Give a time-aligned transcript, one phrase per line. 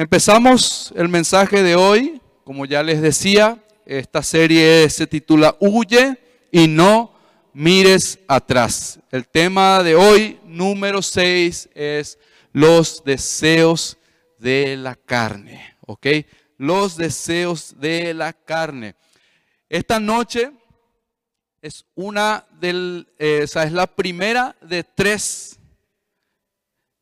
[0.00, 6.16] Empezamos el mensaje de hoy, como ya les decía, esta serie se titula Huye
[6.52, 7.12] y no
[7.52, 9.00] mires atrás.
[9.10, 12.16] El tema de hoy, número 6, es
[12.52, 13.98] los deseos
[14.38, 16.06] de la carne, ¿ok?
[16.58, 18.94] Los deseos de la carne.
[19.68, 20.52] Esta noche
[21.60, 25.58] es una del, eh, es la primera de tres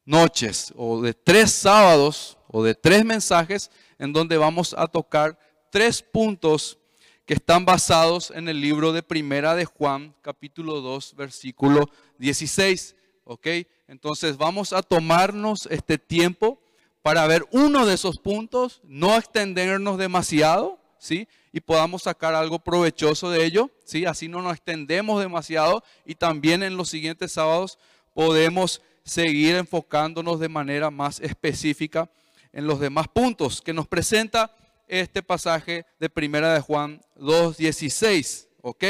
[0.07, 5.39] noches o de tres sábados o de tres mensajes en donde vamos a tocar
[5.71, 6.79] tres puntos
[7.26, 11.84] que están basados en el libro de Primera de Juan, capítulo 2, versículo
[12.17, 12.96] 16.
[13.25, 13.46] ¿Ok?
[13.89, 16.58] Entonces vamos a tomarnos este tiempo
[17.03, 21.29] para ver uno de esos puntos, no extendernos demasiado, ¿sí?
[21.53, 24.07] Y podamos sacar algo provechoso de ello, ¿sí?
[24.07, 27.79] Así no nos extendemos demasiado y también en los siguientes sábados
[28.14, 32.11] podemos seguir enfocándonos de manera más específica
[32.53, 34.55] en los demás puntos que nos presenta
[34.89, 38.48] este pasaje de Primera de Juan 2.16.
[38.62, 38.84] ¿Ok?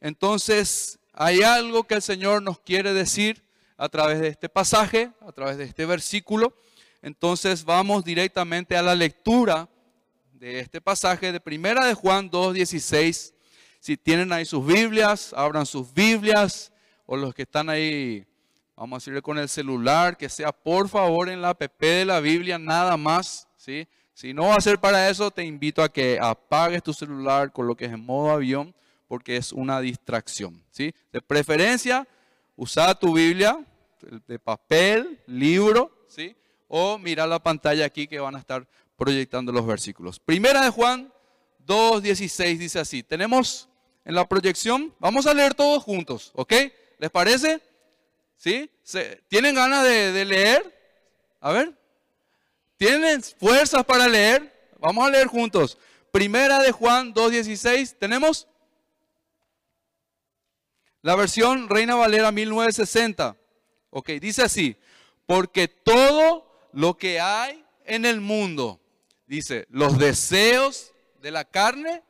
[0.00, 3.42] Entonces, hay algo que el Señor nos quiere decir
[3.76, 6.54] a través de este pasaje, a través de este versículo.
[7.02, 9.68] Entonces, vamos directamente a la lectura
[10.32, 13.32] de este pasaje de Primera de Juan 2.16.
[13.80, 16.72] Si tienen ahí sus Biblias, abran sus Biblias,
[17.06, 18.26] o los que están ahí
[18.76, 22.20] Vamos a decirle con el celular, que sea por favor en la app de la
[22.20, 23.48] Biblia, nada más.
[23.56, 23.88] ¿sí?
[24.12, 27.90] Si no va a ser para eso, te invito a que apagues tu celular, coloques
[27.90, 28.74] en modo avión,
[29.08, 30.62] porque es una distracción.
[30.70, 30.94] ¿sí?
[31.10, 32.06] De preferencia,
[32.54, 33.58] usa tu Biblia
[34.28, 36.36] de papel, libro, ¿sí?
[36.68, 40.20] o mira la pantalla aquí que van a estar proyectando los versículos.
[40.20, 41.10] Primera de Juan
[41.66, 43.02] 2.16 dice así.
[43.02, 43.70] Tenemos
[44.04, 46.52] en la proyección, vamos a leer todos juntos, ¿ok?
[46.98, 47.60] ¿Les parece?
[48.36, 48.70] ¿Sí?
[49.28, 50.74] ¿Tienen ganas de, leer?
[51.40, 51.76] A ver.
[52.76, 54.52] ¿Tienen fuerzas para leer?
[54.78, 55.78] Vamos a leer juntos.
[56.12, 57.96] Primera de Juan 2.16.
[57.98, 58.46] ¿Tenemos?
[61.02, 63.36] La versión Reina Valera 1960.
[63.90, 64.76] Ok, dice así.
[65.24, 68.80] Porque todo lo que hay en el mundo,
[69.26, 72.02] dice, los deseos de la carne,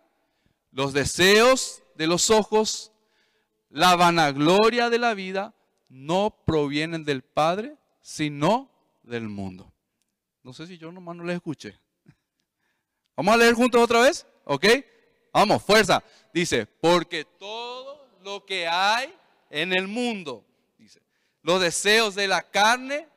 [0.72, 2.92] los deseos de los ojos,
[3.70, 5.54] la vanagloria de la vida,
[5.88, 8.70] no provienen del Padre, sino
[9.02, 9.72] del mundo.
[10.42, 11.78] No sé si yo nomás no les escuché.
[13.16, 14.66] Vamos a leer juntos otra vez, ¿ok?
[15.32, 16.02] Vamos, fuerza.
[16.32, 19.12] Dice, porque todo lo que hay
[19.50, 20.44] en el mundo,
[20.78, 21.02] dice,
[21.42, 23.08] los deseos de la carne,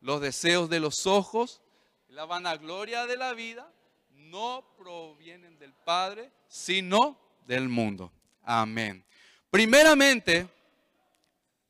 [0.00, 1.62] los deseos de los ojos,
[2.08, 3.72] la vanagloria de la vida,
[4.10, 8.12] no provienen del Padre, sino del mundo.
[8.42, 9.04] Amén.
[9.50, 10.48] Primeramente,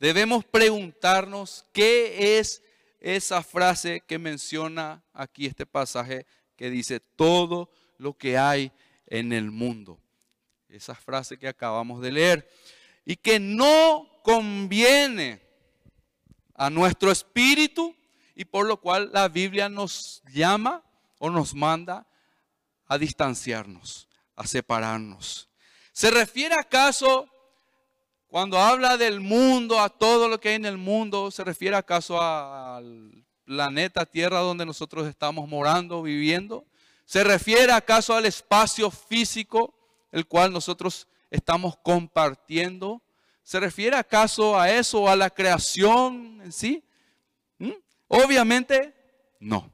[0.04, 2.62] debemos preguntarnos qué es
[3.00, 6.26] esa frase que menciona aquí este pasaje
[6.56, 8.70] que dice todo lo que hay
[9.06, 9.98] en el mundo.
[10.68, 12.50] Esa frase que acabamos de leer.
[13.06, 15.40] Y que no conviene
[16.54, 17.96] a nuestro espíritu
[18.34, 20.82] y por lo cual la Biblia nos llama
[21.18, 22.06] o nos manda
[22.86, 24.06] a distanciarnos,
[24.36, 25.48] a separarnos.
[25.92, 27.26] ¿Se refiere acaso
[28.34, 32.20] cuando habla del mundo, a todo lo que hay en el mundo, ¿se refiere acaso
[32.20, 36.66] al planeta Tierra donde nosotros estamos morando, viviendo?
[37.04, 39.72] ¿Se refiere acaso al espacio físico
[40.10, 43.00] el cual nosotros estamos compartiendo?
[43.44, 46.82] ¿Se refiere acaso a eso, a la creación en sí?
[47.58, 47.70] ¿Mm?
[48.08, 48.96] Obviamente
[49.38, 49.72] no.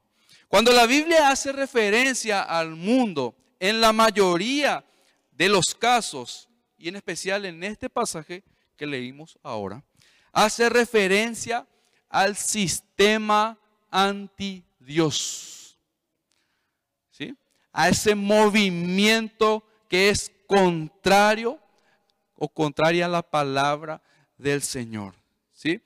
[0.49, 4.85] Cuando la Biblia hace referencia al mundo, en la mayoría
[5.31, 6.51] de los casos,
[6.81, 8.43] y en especial en este pasaje
[8.81, 9.85] que leímos ahora,
[10.33, 11.67] hace referencia
[12.09, 13.59] al sistema
[13.91, 15.79] anti-Dios.
[17.11, 17.37] ¿Sí?
[17.75, 21.61] A ese movimiento que es contrario
[22.37, 24.01] o contraria a la palabra
[24.39, 25.15] del Señor.
[25.53, 25.83] ¿Sí?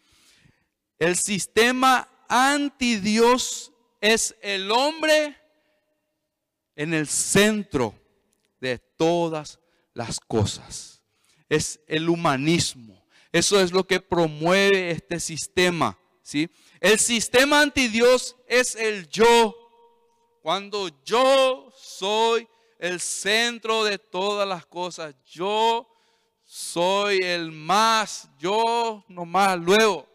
[0.96, 5.36] El sistema anti-Dios es el hombre
[6.76, 7.92] en el centro
[8.60, 9.58] de todas
[9.94, 10.93] las cosas.
[11.54, 13.02] Es el humanismo.
[13.32, 15.98] Eso es lo que promueve este sistema.
[16.22, 16.48] ¿sí?
[16.80, 19.56] El sistema anti Dios es el yo.
[20.42, 22.46] Cuando yo soy
[22.78, 25.88] el centro de todas las cosas, yo
[26.44, 30.06] soy el más, yo nomás luego.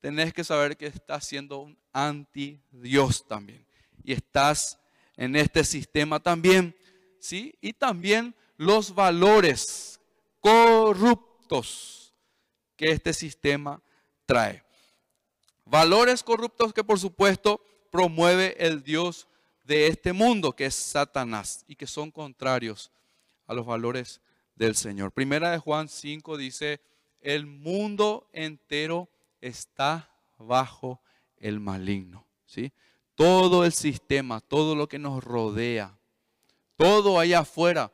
[0.00, 3.66] Tenés que saber que estás siendo un anti Dios también.
[4.02, 4.78] Y estás
[5.16, 6.74] en este sistema también.
[7.18, 7.54] ¿sí?
[7.60, 9.99] Y también los valores
[10.40, 12.14] corruptos
[12.76, 13.82] que este sistema
[14.26, 14.64] trae.
[15.64, 17.60] Valores corruptos que por supuesto
[17.90, 19.28] promueve el Dios
[19.64, 22.90] de este mundo, que es Satanás, y que son contrarios
[23.46, 24.20] a los valores
[24.56, 25.12] del Señor.
[25.12, 26.80] Primera de Juan 5 dice,
[27.20, 29.08] el mundo entero
[29.40, 31.00] está bajo
[31.36, 32.26] el maligno.
[32.46, 32.72] ¿sí?
[33.14, 35.98] Todo el sistema, todo lo que nos rodea,
[36.76, 37.92] todo allá afuera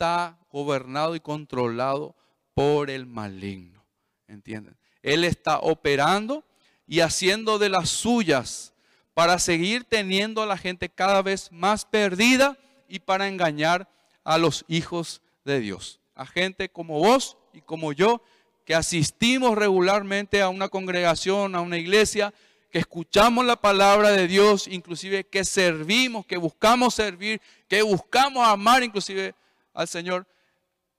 [0.00, 2.16] está gobernado y controlado
[2.54, 3.84] por el maligno.
[4.28, 4.74] ¿Entienden?
[5.02, 6.42] Él está operando
[6.86, 8.72] y haciendo de las suyas
[9.12, 12.56] para seguir teniendo a la gente cada vez más perdida
[12.88, 13.90] y para engañar
[14.24, 16.00] a los hijos de Dios.
[16.14, 18.22] A gente como vos y como yo
[18.64, 22.32] que asistimos regularmente a una congregación, a una iglesia,
[22.70, 28.82] que escuchamos la palabra de Dios, inclusive que servimos, que buscamos servir, que buscamos amar
[28.82, 29.34] inclusive
[29.72, 30.26] al Señor,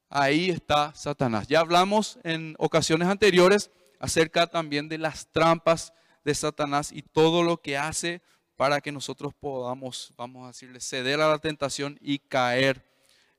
[0.09, 1.47] ahí está Satanás.
[1.47, 7.57] Ya hablamos en ocasiones anteriores acerca también de las trampas de Satanás y todo lo
[7.57, 8.21] que hace
[8.55, 12.87] para que nosotros podamos, vamos a decirle, ceder a la tentación y caer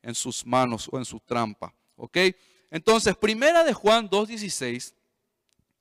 [0.02, 1.75] en sus manos o en su trampa.
[1.96, 2.19] ¿Ok?
[2.70, 4.94] Entonces, primera de Juan 2.16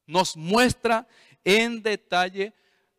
[0.05, 1.07] nos muestra
[1.43, 2.53] en detalle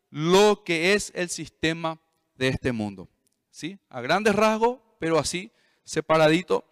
[0.09, 1.99] lo que es el sistema
[2.35, 3.07] de este mundo.
[3.49, 3.77] ¿Sí?
[3.89, 5.51] A grandes rasgos, pero así
[5.83, 6.65] separadito,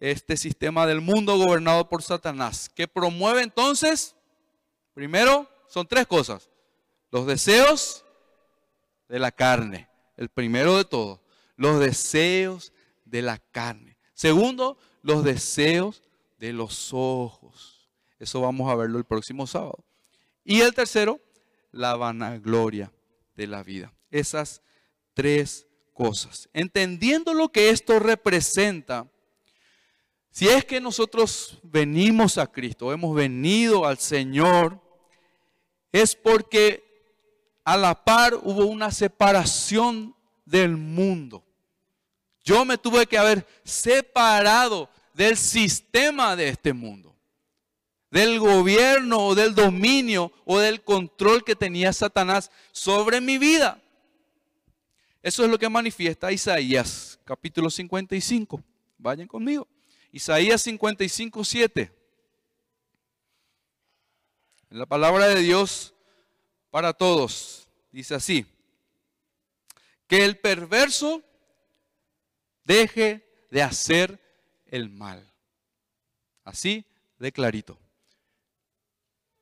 [0.00, 4.14] este sistema del mundo gobernado por Satanás, que promueve entonces,
[4.94, 6.50] primero, son tres cosas.
[7.10, 8.04] Los deseos
[9.08, 11.20] de la carne, el primero de todos,
[11.56, 12.72] los deseos
[13.04, 13.96] de la carne.
[14.14, 16.02] Segundo, los deseos
[16.38, 17.88] de los ojos.
[18.18, 19.84] Eso vamos a verlo el próximo sábado.
[20.44, 21.20] Y el tercero,
[21.72, 22.92] la vanagloria
[23.34, 23.92] de la vida.
[24.10, 24.62] Esas
[25.14, 25.65] tres
[25.96, 26.48] cosas.
[26.52, 29.10] Entendiendo lo que esto representa,
[30.30, 34.78] si es que nosotros venimos a Cristo, hemos venido al Señor,
[35.90, 36.84] es porque
[37.64, 40.14] a la par hubo una separación
[40.44, 41.42] del mundo.
[42.44, 47.16] Yo me tuve que haber separado del sistema de este mundo,
[48.10, 53.80] del gobierno o del dominio o del control que tenía Satanás sobre mi vida.
[55.22, 58.62] Eso es lo que manifiesta Isaías capítulo 55.
[58.98, 59.66] Vayan conmigo.
[60.12, 61.92] Isaías 55, 7.
[64.70, 65.94] En la palabra de Dios
[66.70, 68.46] para todos dice así,
[70.06, 71.22] que el perverso
[72.64, 74.20] deje de hacer
[74.66, 75.32] el mal.
[76.44, 76.84] Así
[77.18, 77.78] de clarito.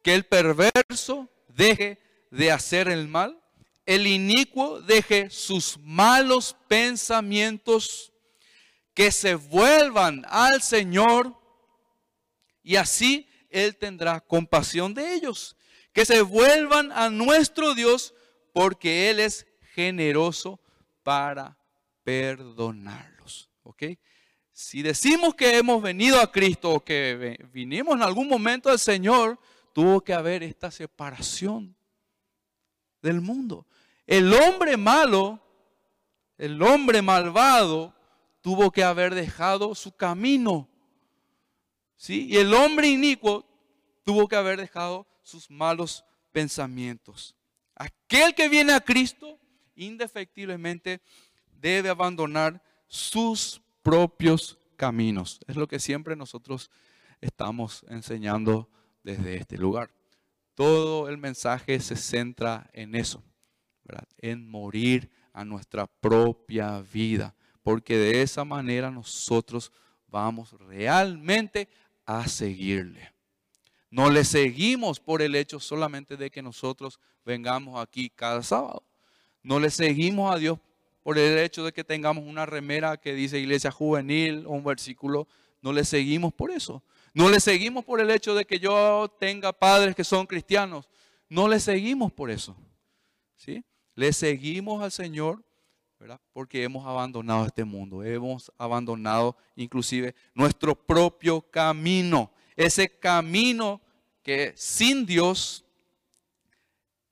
[0.03, 1.99] Que el perverso deje
[2.31, 3.43] de hacer el mal,
[3.86, 8.12] el inicuo deje sus malos pensamientos,
[8.94, 11.36] que se vuelvan al Señor
[12.62, 15.56] y así Él tendrá compasión de ellos.
[15.92, 18.14] Que se vuelvan a nuestro Dios
[18.52, 20.60] porque Él es generoso
[21.02, 21.56] para
[22.02, 23.50] perdonarlos.
[23.62, 23.82] ¿Ok?
[24.52, 29.38] Si decimos que hemos venido a Cristo o que vinimos en algún momento al Señor,
[29.72, 31.76] tuvo que haber esta separación
[33.04, 33.66] del mundo.
[34.06, 35.40] El hombre malo,
[36.38, 37.94] el hombre malvado,
[38.40, 40.68] tuvo que haber dejado su camino.
[41.96, 42.26] ¿sí?
[42.28, 43.46] Y el hombre inicuo
[44.04, 47.36] tuvo que haber dejado sus malos pensamientos.
[47.76, 49.38] Aquel que viene a Cristo,
[49.76, 51.00] indefectiblemente,
[51.60, 55.40] debe abandonar sus propios caminos.
[55.46, 56.70] Es lo que siempre nosotros
[57.20, 58.68] estamos enseñando
[59.02, 59.90] desde este lugar.
[60.54, 63.23] Todo el mensaje se centra en eso,
[64.18, 69.73] en morir a nuestra propia vida, porque de esa manera nosotros
[70.06, 71.68] vamos realmente
[72.06, 73.12] a seguirle.
[73.90, 78.82] No le seguimos por el hecho solamente de que nosotros vengamos aquí cada sábado.
[79.42, 80.58] No le seguimos a Dios
[81.02, 85.28] por el hecho de que tengamos una remera que dice iglesia juvenil o un versículo,
[85.61, 86.82] no le seguimos por eso.
[87.14, 90.90] No le seguimos por el hecho de que yo tenga padres que son cristianos.
[91.28, 92.56] No le seguimos por eso.
[93.37, 93.64] ¿sí?
[93.94, 95.44] Le seguimos al Señor
[96.00, 96.21] ¿verdad?
[96.33, 98.02] porque hemos abandonado este mundo.
[98.02, 102.33] Hemos abandonado inclusive nuestro propio camino.
[102.56, 103.80] Ese camino
[104.21, 105.64] que sin Dios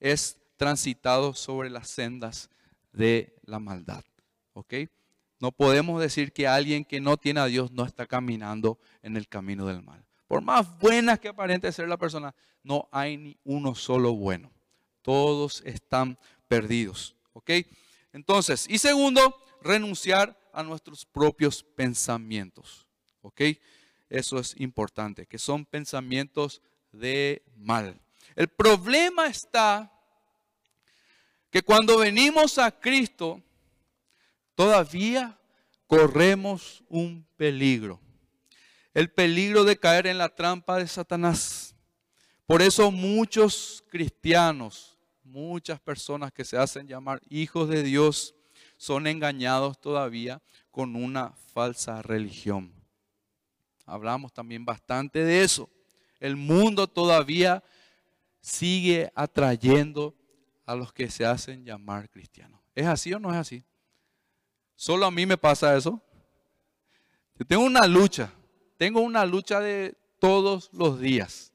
[0.01, 2.51] es transitado sobre las sendas
[2.93, 4.05] de la maldad.
[4.53, 4.75] ¿Ok?
[5.43, 9.27] No podemos decir que alguien que no tiene a Dios no está caminando en el
[9.27, 10.07] camino del mal.
[10.29, 12.33] Por más buenas que aparente ser la persona,
[12.63, 14.53] no hay ni uno solo bueno.
[15.03, 17.17] Todos están perdidos.
[17.33, 17.51] ¿Ok?
[18.13, 22.87] Entonces, y segundo, renunciar a nuestros propios pensamientos.
[23.23, 23.41] ¿Ok?
[24.09, 28.01] Eso es importante, que son pensamientos de mal.
[28.37, 29.93] El problema está
[31.51, 33.43] que cuando venimos a Cristo,
[34.55, 35.39] todavía
[35.87, 38.01] corremos un peligro.
[38.95, 41.75] El peligro de caer en la trampa de Satanás.
[42.47, 48.35] Por eso muchos cristianos, muchas personas que se hacen llamar hijos de Dios,
[48.77, 52.73] son engañados todavía con una falsa religión.
[53.87, 55.71] Hablamos también bastante de eso.
[56.19, 57.63] El mundo todavía
[58.41, 60.15] sigue atrayendo
[60.67, 62.61] a los que se hacen llamar cristianos.
[62.75, 63.65] ¿Es así o no es así?
[64.75, 66.03] Solo a mí me pasa eso.
[67.39, 68.33] Yo tengo una lucha,
[68.77, 71.53] tengo una lucha de todos los días,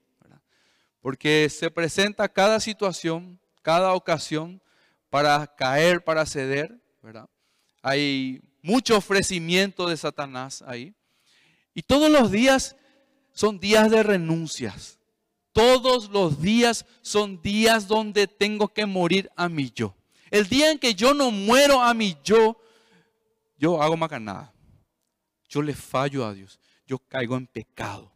[1.01, 4.61] porque se presenta cada situación, cada ocasión
[5.09, 6.81] para caer, para ceder.
[7.81, 10.93] Hay mucho ofrecimiento de Satanás ahí.
[11.73, 12.75] Y todos los días
[13.31, 14.99] son días de renuncias.
[15.53, 19.95] Todos los días son días donde tengo que morir a mi yo.
[20.29, 22.59] El día en que yo no muero a mi yo,
[23.57, 24.53] yo hago macanada.
[25.49, 26.59] Yo le fallo a Dios.
[26.85, 28.11] Yo caigo en pecado.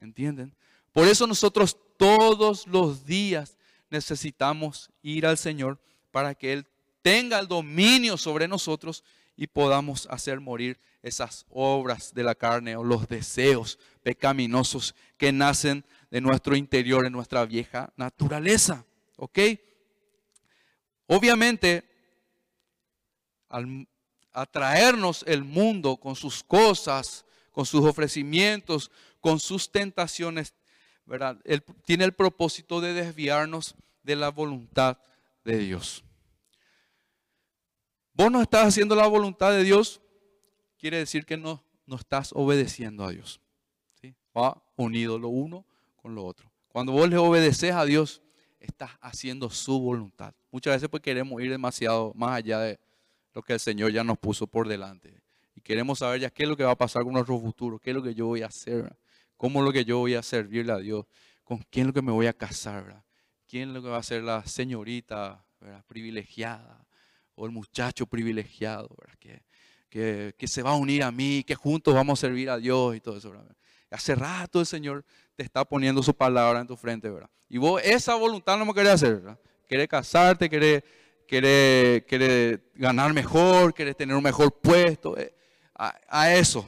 [0.00, 0.54] ¿Entienden?
[0.92, 3.56] Por eso nosotros todos los días
[3.90, 6.66] necesitamos ir al Señor para que Él
[7.02, 9.04] tenga el dominio sobre nosotros
[9.36, 15.84] y podamos hacer morir esas obras de la carne o los deseos pecaminosos que nacen
[16.10, 18.84] de nuestro interior, en nuestra vieja naturaleza.
[19.16, 19.38] ¿Ok?
[21.06, 21.88] Obviamente,
[23.48, 23.86] al
[24.32, 30.54] atraernos el mundo con sus cosas, con sus ofrecimientos, con sus tentaciones,
[31.04, 31.38] ¿verdad?
[31.44, 34.98] Él tiene el propósito de desviarnos de la voluntad
[35.44, 36.04] de Dios.
[38.14, 40.00] Vos no estás haciendo la voluntad de Dios,
[40.78, 43.40] quiere decir que no, no estás obedeciendo a Dios.
[44.00, 44.14] ¿sí?
[44.36, 45.64] Va unido lo uno
[45.96, 46.50] con lo otro.
[46.68, 48.22] Cuando vos le obedeces a Dios,
[48.60, 50.34] estás haciendo su voluntad.
[50.50, 52.78] Muchas veces pues queremos ir demasiado más allá de
[53.38, 55.22] lo que el Señor ya nos puso por delante.
[55.54, 57.90] Y queremos saber ya qué es lo que va a pasar con nuestro futuro, qué
[57.90, 58.98] es lo que yo voy a hacer,
[59.36, 61.06] cómo lo que yo voy a servirle a Dios,
[61.44, 63.04] con quién es lo que me voy a casar,
[63.46, 65.44] quién es lo que va a ser la señorita
[65.86, 66.84] privilegiada,
[67.36, 68.88] o el muchacho privilegiado,
[69.88, 72.96] Que, que, se va a unir a mí, que juntos vamos a servir a Dios
[72.96, 73.32] y todo eso.
[73.88, 75.04] Hace rato el Señor
[75.36, 77.30] te está poniendo su palabra en tu frente, ¿verdad?
[77.48, 79.38] Y vos esa voluntad no me querés hacer, ¿verdad?
[79.68, 80.82] Querés casarte, querés,
[81.28, 85.32] querés, ganar mejor, querés tener un mejor puesto, eh,
[85.74, 86.66] a, a eso,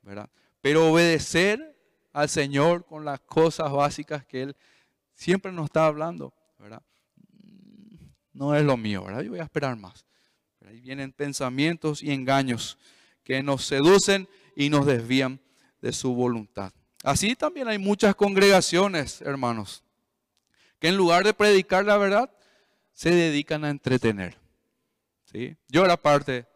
[0.00, 0.30] ¿verdad?
[0.62, 1.76] Pero obedecer
[2.12, 4.56] al Señor con las cosas básicas que Él
[5.12, 6.82] siempre nos está hablando, ¿verdad?
[8.40, 9.20] no es lo mío, ¿verdad?
[9.20, 10.06] Yo voy a esperar más.
[10.66, 12.78] ahí vienen pensamientos y engaños
[13.22, 15.38] que nos seducen y nos desvían
[15.82, 16.72] de su voluntad.
[17.02, 19.84] Así también hay muchas congregaciones, hermanos,
[20.78, 22.30] que en lugar de predicar la verdad,
[23.00, 24.36] se dedican a entretener.
[25.24, 25.56] ¿sí?
[25.68, 26.46] Yo era parte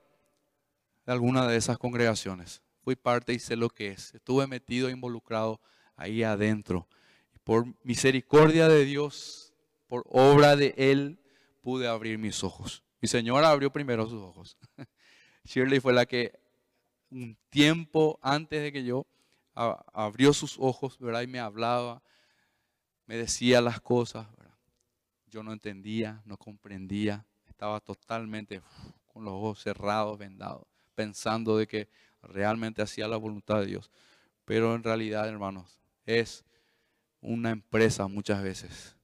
[1.06, 2.60] de alguna de esas congregaciones.
[2.82, 4.14] Fui parte y sé lo que es.
[4.14, 5.58] Estuve metido, involucrado
[5.96, 6.86] ahí adentro.
[7.44, 9.54] Por misericordia de Dios,
[9.86, 11.18] por obra de Él,
[11.62, 12.84] pude abrir mis ojos.
[13.00, 14.58] Mi señora abrió primero sus ojos.
[15.44, 16.38] Shirley fue la que
[17.10, 19.06] un tiempo antes de que yo
[19.54, 21.22] abrió sus ojos, ¿verdad?
[21.22, 22.02] Y me hablaba,
[23.06, 24.26] me decía las cosas,
[25.34, 28.62] Yo no entendía, no comprendía, estaba totalmente
[29.06, 31.88] con los ojos cerrados, vendados, pensando de que
[32.22, 33.90] realmente hacía la voluntad de Dios.
[34.44, 36.44] Pero en realidad, hermanos, es
[37.20, 38.96] una empresa muchas veces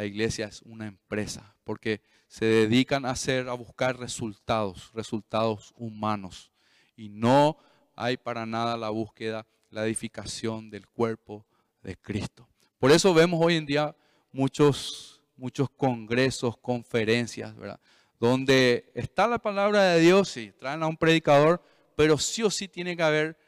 [0.00, 6.50] la iglesia es una empresa porque se dedican a hacer, a buscar resultados, resultados humanos.
[6.96, 7.58] Y no
[7.94, 11.44] hay para nada la búsqueda, la edificación del cuerpo
[11.82, 12.48] de Cristo.
[12.78, 13.94] Por eso vemos hoy en día
[14.32, 17.80] muchos, muchos congresos, conferencias, ¿verdad?
[18.20, 21.62] Donde está la palabra de Dios, y traen a un predicador,
[21.96, 23.38] pero sí o sí tiene que haber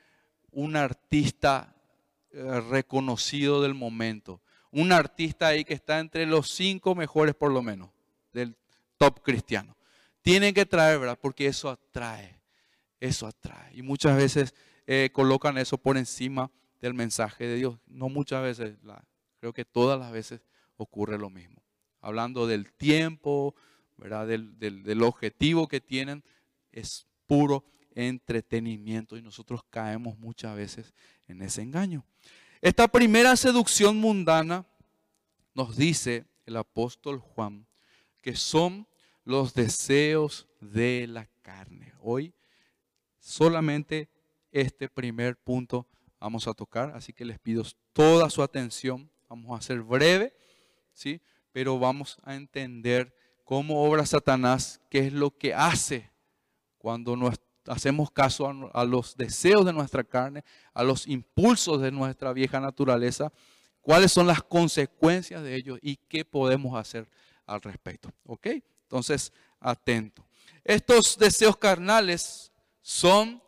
[0.51, 1.77] un artista
[2.33, 4.41] eh, reconocido del momento
[4.73, 7.91] un artista ahí que está entre los cinco mejores por lo menos
[8.33, 8.57] del
[8.97, 9.77] top cristiano.
[10.23, 11.19] Tienen que traer, ¿verdad?
[11.21, 12.41] Porque eso atrae,
[12.99, 13.75] eso atrae.
[13.75, 14.55] Y muchas veces
[14.87, 17.79] eh, colocan eso por encima del mensaje de Dios.
[17.87, 18.77] No muchas veces,
[19.39, 20.41] creo que todas las veces
[20.77, 21.62] ocurre lo mismo.
[22.03, 23.55] Hablando del tiempo,
[23.97, 24.27] ¿verdad?
[24.27, 26.23] Del, del objetivo que tienen,
[26.71, 30.93] es puro entretenimiento y nosotros caemos muchas veces
[31.29, 32.05] en ese engaño.
[32.61, 34.67] Esta primera seducción mundana
[35.55, 37.67] nos dice el apóstol Juan
[38.21, 38.87] que son
[39.25, 41.93] los deseos de la carne.
[42.01, 42.35] Hoy
[43.19, 44.09] solamente
[44.51, 45.87] este primer punto
[46.21, 49.11] vamos a tocar, así que les pido toda su atención.
[49.29, 50.33] Vamos a ser breve,
[50.93, 51.21] ¿sí?
[51.53, 56.11] Pero vamos a entender cómo obra Satanás, qué es lo que hace
[56.79, 57.17] cuando
[57.67, 60.43] hacemos caso a, a los deseos de nuestra carne,
[60.75, 63.33] a los impulsos de nuestra vieja naturaleza,
[63.81, 67.09] cuáles son las consecuencias de ello y qué podemos hacer
[67.47, 68.11] al respecto.
[68.25, 68.49] ¿Ok?
[68.83, 70.27] Entonces, atento.
[70.65, 73.43] Estos deseos carnales son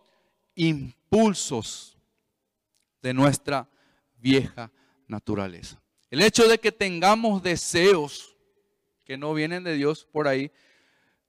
[0.54, 1.96] impulsos
[3.02, 3.68] de nuestra
[4.16, 4.70] vieja
[5.06, 5.83] naturaleza.
[6.14, 8.36] El hecho de que tengamos deseos
[9.04, 10.52] que no vienen de Dios por ahí,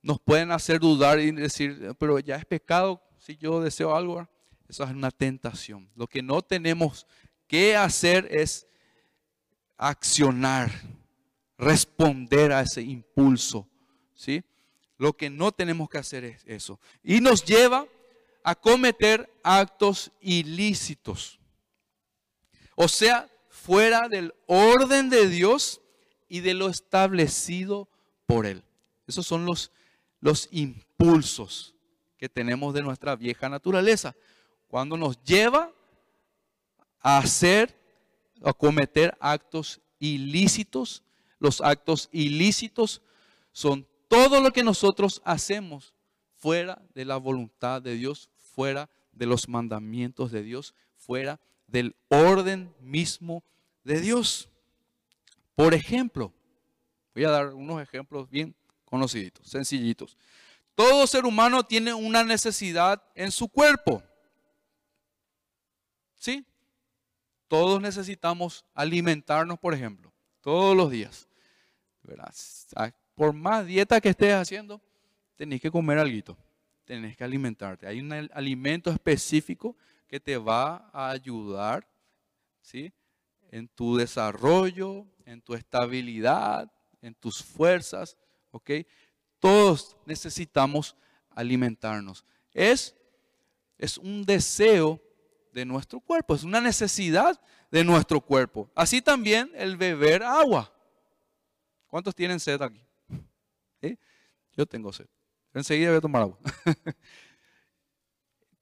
[0.04, 4.30] nos pueden hacer dudar y decir, pero ya es pecado si yo deseo algo.
[4.70, 5.90] Eso es una tentación.
[5.96, 7.08] Lo que no tenemos
[7.48, 8.68] que hacer es
[9.76, 10.70] accionar,
[11.58, 13.68] responder a ese impulso.
[14.14, 14.44] ¿sí?
[15.00, 16.80] Lo que no tenemos que hacer es eso.
[17.02, 17.88] Y nos lleva
[18.44, 21.40] a cometer actos ilícitos.
[22.76, 23.28] O sea,
[23.66, 25.82] fuera del orden de Dios
[26.30, 27.90] y de lo establecido
[28.28, 28.64] por Él.
[29.08, 29.72] Esos son los,
[30.20, 31.74] los impulsos
[32.18, 34.16] que tenemos de nuestra vieja naturaleza.
[34.68, 35.72] Cuando nos lleva
[37.00, 37.76] a hacer,
[38.44, 41.02] a cometer actos ilícitos,
[41.40, 43.02] los actos ilícitos
[43.52, 45.96] son todo lo que nosotros hacemos
[46.38, 52.74] fuera de la voluntad de Dios, fuera de los mandamientos de Dios, fuera del orden
[52.80, 53.44] mismo
[53.84, 54.50] de Dios.
[55.56, 56.34] Por ejemplo,
[57.14, 60.18] voy a dar unos ejemplos bien conocidos, sencillitos.
[60.76, 64.04] Todo ser humano tiene una necesidad en su cuerpo.
[66.18, 66.46] ¿Sí?
[67.48, 71.28] Todos necesitamos alimentarnos, por ejemplo, todos los días.
[73.16, 74.82] Por más dieta que estés haciendo,
[75.36, 76.38] tenés que comer algo,
[76.84, 77.88] tenés que alimentarte.
[77.88, 79.78] Hay un alimento específico
[80.08, 81.88] que te va a ayudar,
[82.62, 82.94] ¿sí?
[83.52, 86.72] En tu desarrollo, en tu estabilidad,
[87.02, 88.18] en tus fuerzas,
[88.52, 88.72] ¿ok?
[89.40, 90.96] Todos necesitamos
[91.30, 92.26] alimentarnos.
[92.54, 92.96] Es,
[93.78, 95.02] es un deseo
[95.52, 97.40] de nuestro cuerpo, es una necesidad
[97.72, 98.70] de nuestro cuerpo.
[98.76, 100.72] Así también el beber agua.
[101.88, 102.82] ¿Cuántos tienen sed aquí?
[104.58, 105.08] Yo tengo sed.
[105.54, 106.40] Enseguida voy a tomar agua.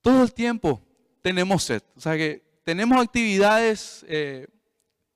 [0.01, 0.82] Todo el tiempo
[1.23, 1.81] tenemos sed.
[1.95, 4.45] O sea que tenemos actividades eh,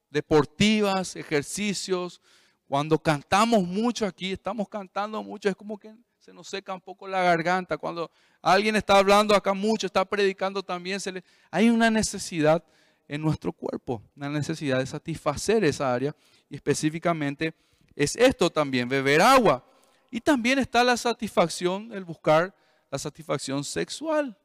[0.09, 2.21] deportivas, ejercicios.
[2.65, 7.07] Cuando cantamos mucho aquí, estamos cantando mucho, es como que se nos seca un poco
[7.07, 7.77] la garganta.
[7.77, 8.09] Cuando
[8.41, 12.63] alguien está hablando acá mucho, está predicando también, se le, hay una necesidad
[13.07, 16.15] en nuestro cuerpo, una necesidad de satisfacer esa área.
[16.49, 17.53] Y específicamente
[17.95, 19.65] es esto también, beber agua.
[20.09, 22.55] Y también está la satisfacción, el buscar
[22.89, 24.37] la satisfacción sexual.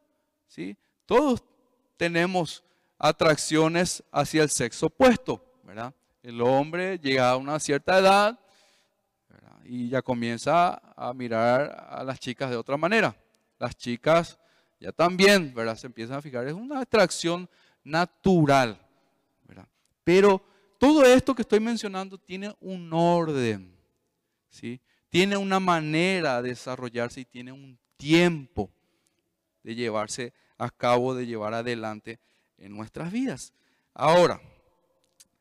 [0.48, 0.76] ¿sí?
[1.06, 1.42] Todos
[1.96, 2.64] tenemos
[2.98, 5.94] atracciones hacia el sexo opuesto, ¿verdad?
[6.22, 8.38] El hombre llega a una cierta edad
[9.64, 13.16] y ya comienza a mirar a las chicas de otra manera.
[13.58, 14.38] Las chicas
[14.80, 15.76] ya también, ¿verdad?
[15.76, 17.48] Se empiezan a fijar, es una atracción
[17.84, 18.78] natural,
[19.44, 19.66] ¿verdad?
[20.04, 20.44] Pero
[20.78, 23.76] todo esto que estoy mencionando tiene un orden,
[24.48, 24.80] ¿sí?
[25.08, 28.70] Tiene una manera de desarrollarse y tiene un tiempo
[29.62, 32.20] de llevarse a cabo, de llevar adelante
[32.58, 33.52] en nuestras vidas.
[33.94, 34.40] Ahora,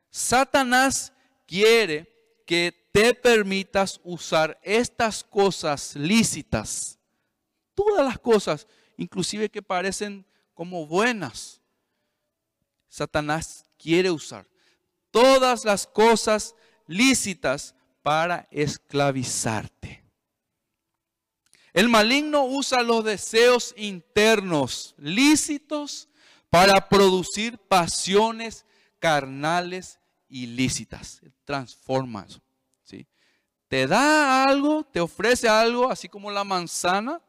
[0.10, 1.14] Satanás
[1.46, 6.98] quiere que te permitas usar estas cosas lícitas,
[7.76, 11.62] todas las cosas, inclusive que parecen como buenas.
[12.90, 14.46] Satanás quiere usar
[15.12, 16.56] todas las cosas
[16.88, 20.01] lícitas para esclavizarte.
[21.74, 26.10] El maligno usa los deseos internos lícitos
[26.50, 28.66] para producir pasiones
[29.00, 31.22] carnales ilícitas.
[31.46, 32.42] Transforma eso.
[32.84, 33.08] ¿sí?
[33.70, 37.22] Te da algo, te ofrece algo, así como la manzana,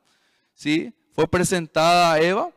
[0.54, 0.92] ¿sí?
[1.12, 2.50] Fue presentada a Eva.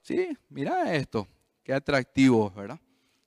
[0.00, 0.36] ¿sí?
[0.48, 1.28] Mira esto,
[1.62, 2.80] qué atractivo, ¿verdad?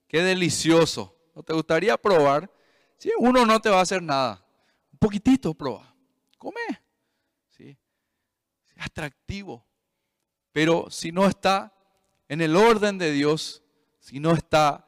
[0.07, 1.15] Qué delicioso.
[1.35, 2.51] ¿No te gustaría probar?
[2.97, 4.43] Si uno no te va a hacer nada.
[4.91, 5.95] Un poquitito prueba.
[6.37, 6.88] Come
[8.79, 9.65] atractivo.
[10.51, 11.73] Pero si no está
[12.27, 13.63] en el orden de Dios,
[13.99, 14.87] si no está,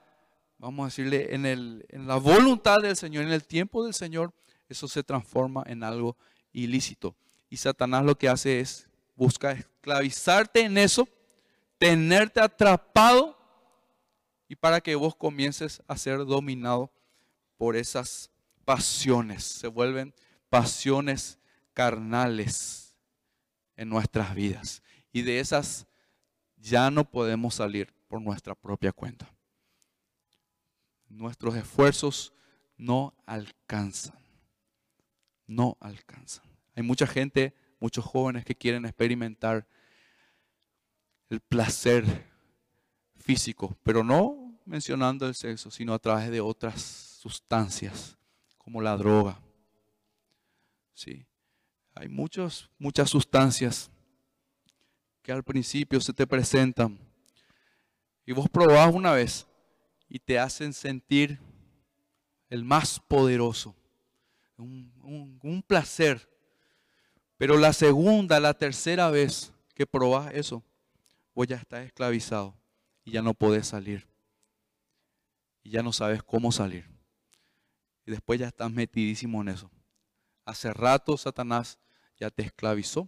[0.58, 4.34] vamos a decirle, en, el, en la voluntad del Señor, en el tiempo del Señor,
[4.68, 6.18] eso se transforma en algo
[6.54, 7.16] ilícito.
[7.50, 11.08] Y Satanás lo que hace es buscar esclavizarte en eso,
[11.78, 13.38] tenerte atrapado
[14.48, 16.92] y para que vos comiences a ser dominado
[17.58, 18.32] por esas
[18.66, 19.44] pasiones.
[19.44, 20.14] Se vuelven
[20.50, 21.40] pasiones
[21.74, 22.91] carnales
[23.82, 24.84] en nuestras vidas.
[25.12, 25.88] Y de esas
[26.58, 29.28] ya no podemos salir por nuestra propia cuenta.
[31.10, 32.32] Nuestros esfuerzos
[32.78, 34.20] no alcanzan.
[35.48, 36.46] No alcanzan.
[36.76, 39.68] Hay mucha gente, muchos jóvenes que quieren experimentar
[41.30, 42.06] el placer
[43.18, 46.82] físico, pero no mencionando el sexo, sino a través de otras
[47.20, 48.16] sustancias,
[48.60, 49.40] como la droga.
[50.94, 51.26] Sí.
[51.94, 53.92] Hay muchos, muchas sustancias
[55.22, 56.98] que al principio se te presentan
[58.26, 59.48] y vos probás una vez
[60.08, 61.40] y te hacen sentir
[62.50, 63.76] el más poderoso,
[64.58, 66.30] un, un placer.
[67.38, 70.64] Pero la segunda, la tercera vez que probás eso,
[71.34, 72.56] vos ya estás esclavizado
[73.04, 74.08] y ya no podés salir.
[75.64, 76.90] Y ya no sabes cómo salir.
[78.06, 79.72] Y después ya estás metidísimo en eso.
[80.52, 81.80] Hace rato Satanás
[82.18, 83.08] ya te esclavizó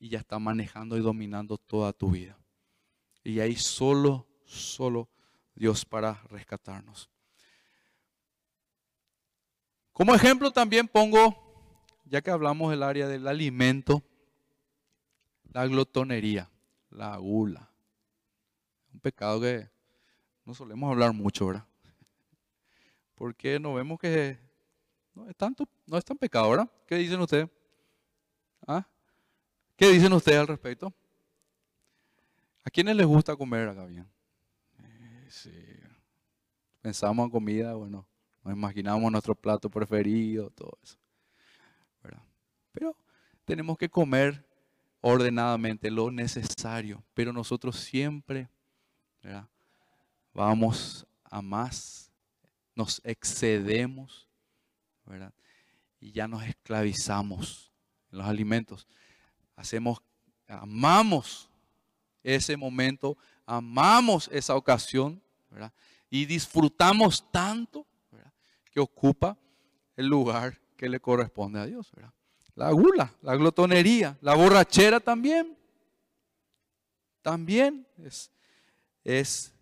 [0.00, 2.36] y ya está manejando y dominando toda tu vida.
[3.22, 5.08] Y hay solo, solo
[5.54, 7.08] Dios para rescatarnos.
[9.92, 14.02] Como ejemplo también pongo, ya que hablamos del área del alimento,
[15.44, 16.50] la glotonería
[16.90, 17.70] la gula.
[18.92, 19.70] Un pecado que
[20.44, 21.68] no solemos hablar mucho, ¿verdad?
[23.14, 24.43] Porque no vemos que
[25.14, 26.70] no es, tanto, no es tan pecado, ¿verdad?
[26.86, 27.48] ¿Qué dicen ustedes?
[28.66, 28.86] ¿Ah?
[29.76, 30.92] ¿Qué dicen ustedes al respecto?
[32.64, 34.08] ¿A quiénes les gusta comer acá bien?
[34.80, 35.52] Eh, sí.
[36.80, 38.06] Pensamos en comida, bueno,
[38.42, 40.98] nos imaginamos nuestro plato preferido, todo eso.
[42.72, 42.96] Pero
[43.44, 44.44] tenemos que comer
[45.00, 48.48] ordenadamente lo necesario, pero nosotros siempre
[50.32, 52.10] vamos a más,
[52.74, 54.28] nos excedemos
[56.00, 57.72] y ya nos esclavizamos
[58.10, 58.86] en los alimentos.
[59.56, 60.02] Hacemos,
[60.46, 61.48] amamos
[62.22, 65.22] ese momento, amamos esa ocasión
[66.10, 67.86] y disfrutamos tanto
[68.70, 69.38] que ocupa
[69.96, 71.90] el lugar que le corresponde a Dios.
[72.54, 75.56] La gula, la glotonería, la borrachera también.
[77.22, 78.30] También es,
[79.02, 79.54] es,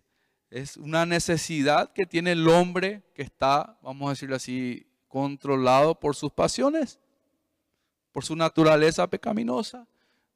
[0.49, 6.15] es una necesidad que tiene el hombre que está, vamos a decirlo así, controlado por
[6.15, 6.99] sus pasiones,
[8.11, 9.87] por su naturaleza pecaminosa.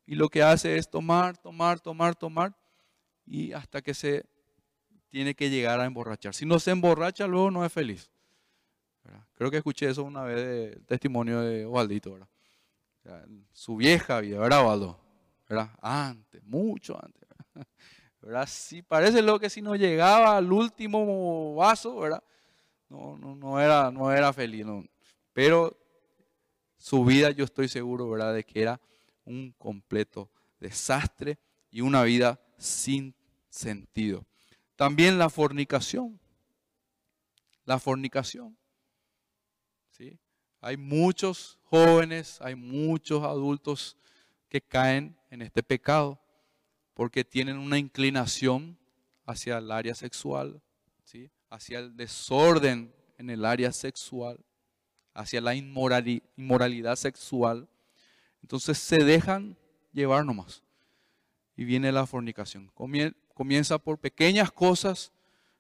[0.06, 2.56] Y lo que hace es tomar, tomar, tomar, tomar,
[3.26, 4.24] y hasta que se
[5.10, 6.36] tiene que llegar a emborrachar.
[6.36, 8.12] Si no se emborracha, luego no es feliz.
[9.34, 12.12] Creo que escuché eso una vez del testimonio de Ovaldito.
[12.12, 13.26] ¿verdad?
[13.52, 15.00] su vieja vida, ¿verdad, Waldo?
[15.50, 15.72] ¿Verdad?
[15.82, 17.28] Antes, mucho antes.
[18.22, 18.46] ¿Verdad?
[18.48, 22.24] Sí, parece lo que si no llegaba al último vaso, ¿verdad?
[22.90, 24.66] No, no, no, era, no era feliz.
[25.34, 25.78] Pero
[26.78, 28.34] su vida yo estoy seguro, ¿verdad?
[28.34, 28.80] De que era
[29.26, 31.38] un completo desastre
[31.70, 33.16] y una vida sin
[33.50, 34.26] sentido.
[34.76, 36.20] También la fornicación.
[37.66, 38.58] La fornicación.
[39.92, 40.18] ¿Sí?
[40.62, 43.98] Hay muchos jóvenes, hay muchos adultos
[44.50, 46.20] que caen en este pecado
[46.94, 48.78] porque tienen una inclinación
[49.26, 50.62] hacia el área sexual.
[51.50, 54.40] Hacia el desorden en el área sexual,
[55.14, 57.68] hacia la inmoralidad sexual.
[58.42, 59.58] Entonces se dejan
[59.92, 60.64] llevar nomás.
[61.56, 62.72] Y viene la fornicación.
[63.34, 65.12] Comienza por pequeñas cosas,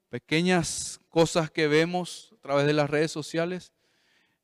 [0.10, 3.73] pequeñas cosas que vemos a través de las redes sociales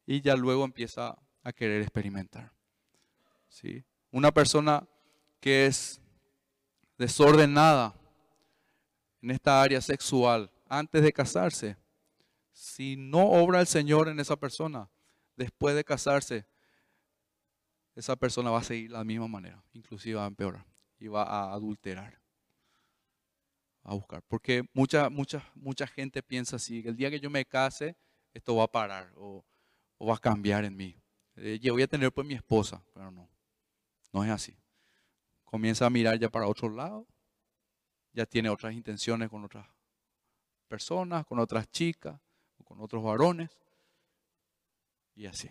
[0.05, 2.51] y ya luego empieza a querer experimentar.
[3.47, 3.83] ¿Sí?
[4.11, 4.87] Una persona
[5.39, 6.01] que es
[6.97, 7.93] desordenada
[9.21, 11.77] en esta área sexual antes de casarse,
[12.51, 14.89] si no obra el Señor en esa persona,
[15.35, 16.45] después de casarse,
[17.95, 20.65] esa persona va a seguir la misma manera, inclusive va a empeorar
[20.97, 22.19] y va a adulterar,
[23.83, 24.23] a buscar.
[24.27, 27.97] Porque mucha, mucha, mucha gente piensa así, el día que yo me case,
[28.33, 29.11] esto va a parar.
[29.15, 29.45] O
[30.07, 31.01] va a cambiar en mí.
[31.35, 33.29] Eh, yo voy a tener pues mi esposa, pero no,
[34.11, 34.57] no es así.
[35.43, 37.07] Comienza a mirar ya para otro lado,
[38.11, 39.67] ya tiene otras intenciones con otras
[40.73, 42.19] personas, con otras chicas,
[42.63, 43.51] con otros varones,
[45.13, 45.47] y así.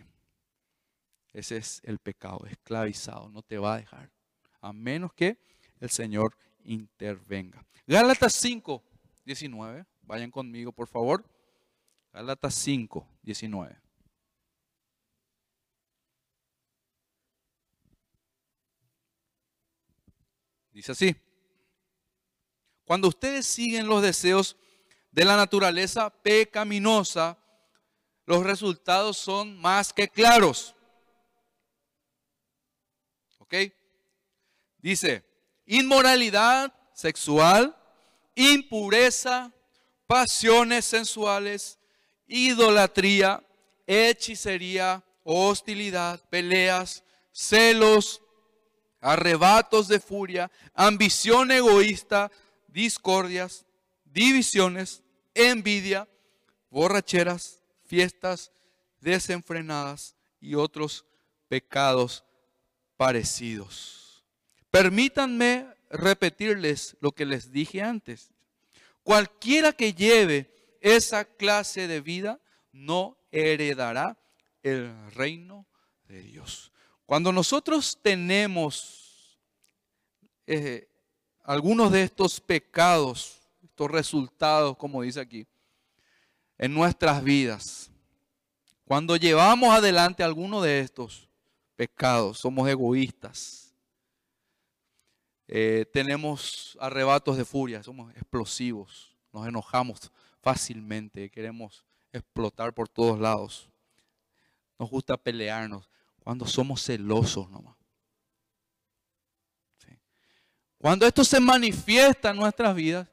[1.31, 4.11] Ese es el pecado, esclavizado, no te va a dejar,
[4.59, 5.37] a menos que
[5.79, 7.65] el Señor intervenga.
[7.87, 8.83] Gálatas 5,
[9.23, 11.23] 19, vayan conmigo por favor.
[12.11, 13.77] Gálatas 5, 19.
[20.73, 21.15] Dice así.
[22.83, 24.57] Cuando ustedes siguen los deseos
[25.13, 27.37] de la naturaleza pecaminosa,
[28.25, 30.75] los resultados son más que claros.
[33.37, 33.53] ¿Ok?
[34.79, 35.23] Dice,
[35.67, 37.77] inmoralidad sexual,
[38.33, 39.53] impureza,
[40.07, 41.77] pasiones sensuales,
[42.25, 43.45] idolatría,
[43.85, 48.19] hechicería, hostilidad, peleas, celos,
[48.99, 52.31] arrebatos de furia, ambición egoísta,
[52.67, 53.65] discordias,
[54.05, 55.02] divisiones,
[55.33, 56.07] envidia,
[56.69, 58.51] borracheras, fiestas
[58.99, 61.05] desenfrenadas y otros
[61.47, 62.23] pecados
[62.97, 64.23] parecidos.
[64.71, 68.31] Permítanme repetirles lo que les dije antes.
[69.03, 70.49] Cualquiera que lleve
[70.81, 72.39] esa clase de vida
[72.71, 74.17] no heredará
[74.63, 75.67] el reino
[76.07, 76.71] de Dios.
[77.05, 79.39] Cuando nosotros tenemos
[80.47, 80.87] eh,
[81.43, 83.42] algunos de estos pecados,
[83.73, 85.47] estos resultados, como dice aquí,
[86.59, 87.89] en nuestras vidas,
[88.85, 91.27] cuando llevamos adelante alguno de estos
[91.75, 93.73] pecados, somos egoístas,
[95.47, 103.67] eh, tenemos arrebatos de furia, somos explosivos, nos enojamos fácilmente, queremos explotar por todos lados,
[104.77, 105.89] nos gusta pelearnos,
[106.23, 107.75] cuando somos celosos nomás.
[110.77, 113.12] Cuando esto se manifiesta en nuestras vidas,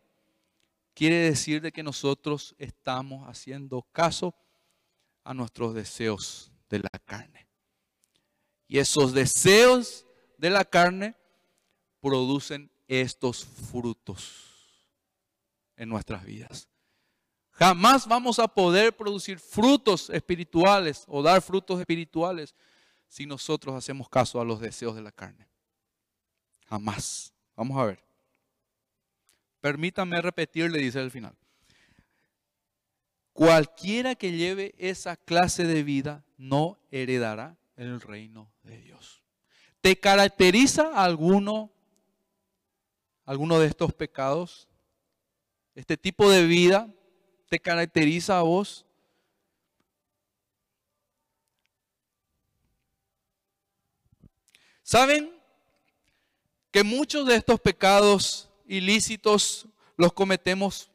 [0.95, 4.35] quiere decir de que nosotros estamos haciendo caso
[5.25, 7.49] a nuestros deseos de la carne.
[8.67, 10.07] Y esos deseos
[10.39, 11.17] de la carne
[12.01, 14.51] producen estos frutos
[15.77, 16.69] en nuestras vidas.
[17.53, 22.55] Jamás vamos a poder producir frutos espirituales o dar frutos espirituales
[23.09, 25.49] si nosotros hacemos caso a los deseos de la carne.
[26.69, 27.35] Jamás.
[27.57, 28.10] Vamos a ver.
[29.61, 31.37] Permítame repetirle, dice al final.
[33.33, 39.23] Cualquiera que lleve esa clase de vida no heredará el reino de Dios.
[39.81, 41.73] ¿Te caracteriza alguno,
[43.25, 44.69] alguno de estos pecados?
[45.75, 46.93] ¿Este tipo de vida
[47.49, 48.85] te caracteriza a vos?
[54.83, 55.31] ¿Saben
[56.71, 60.91] que muchos de estos pecados ilícitos los cometemos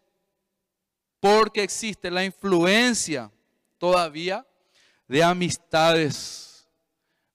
[1.19, 3.29] porque existe la influencia
[3.77, 4.47] todavía
[5.07, 6.67] de amistades,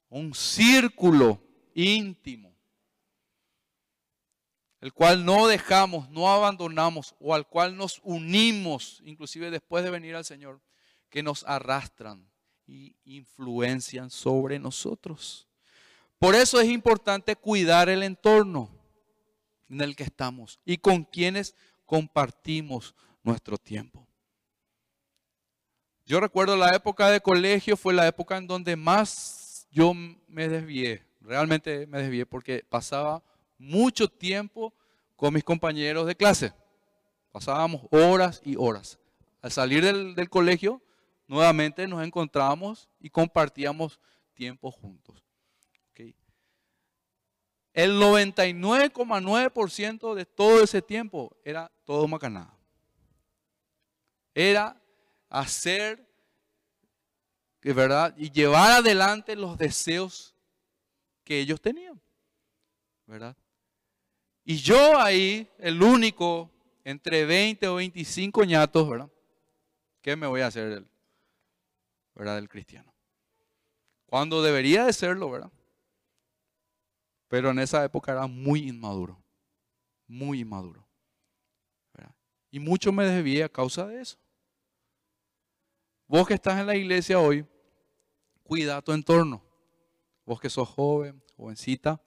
[0.08, 1.42] un círculo
[1.74, 2.56] íntimo,
[4.80, 10.16] el cual no dejamos, no abandonamos o al cual nos unimos, inclusive después de venir
[10.16, 10.62] al Señor,
[11.10, 12.26] que nos arrastran
[12.66, 15.46] y influencian sobre nosotros.
[16.18, 18.79] Por eso es importante cuidar el entorno
[19.70, 21.54] en el que estamos y con quienes
[21.86, 24.06] compartimos nuestro tiempo.
[26.04, 31.04] Yo recuerdo la época de colegio, fue la época en donde más yo me desvié,
[31.20, 33.22] realmente me desvié porque pasaba
[33.56, 34.74] mucho tiempo
[35.14, 36.52] con mis compañeros de clase.
[37.30, 38.98] Pasábamos horas y horas.
[39.40, 40.82] Al salir del, del colegio,
[41.28, 44.00] nuevamente nos encontrábamos y compartíamos
[44.34, 45.29] tiempo juntos.
[47.72, 52.52] El 99,9% de todo ese tiempo era todo macanada.
[54.34, 54.76] Era
[55.28, 56.04] hacer,
[57.62, 58.12] ¿verdad?
[58.16, 60.34] Y llevar adelante los deseos
[61.24, 62.00] que ellos tenían,
[63.06, 63.36] ¿verdad?
[64.44, 66.50] Y yo ahí, el único,
[66.82, 69.08] entre 20 o 25 ñatos, ¿verdad?
[70.02, 70.88] ¿Qué me voy a hacer del,
[72.14, 72.34] ¿verdad?
[72.36, 72.92] Del cristiano.
[74.06, 75.52] Cuando debería de serlo, ¿verdad?
[77.30, 79.22] Pero en esa época era muy inmaduro,
[80.08, 80.84] muy inmaduro.
[82.50, 84.18] Y mucho me desvié a causa de eso.
[86.08, 87.46] Vos que estás en la iglesia hoy,
[88.42, 89.44] cuida tu entorno.
[90.26, 92.02] Vos que sos joven, jovencita,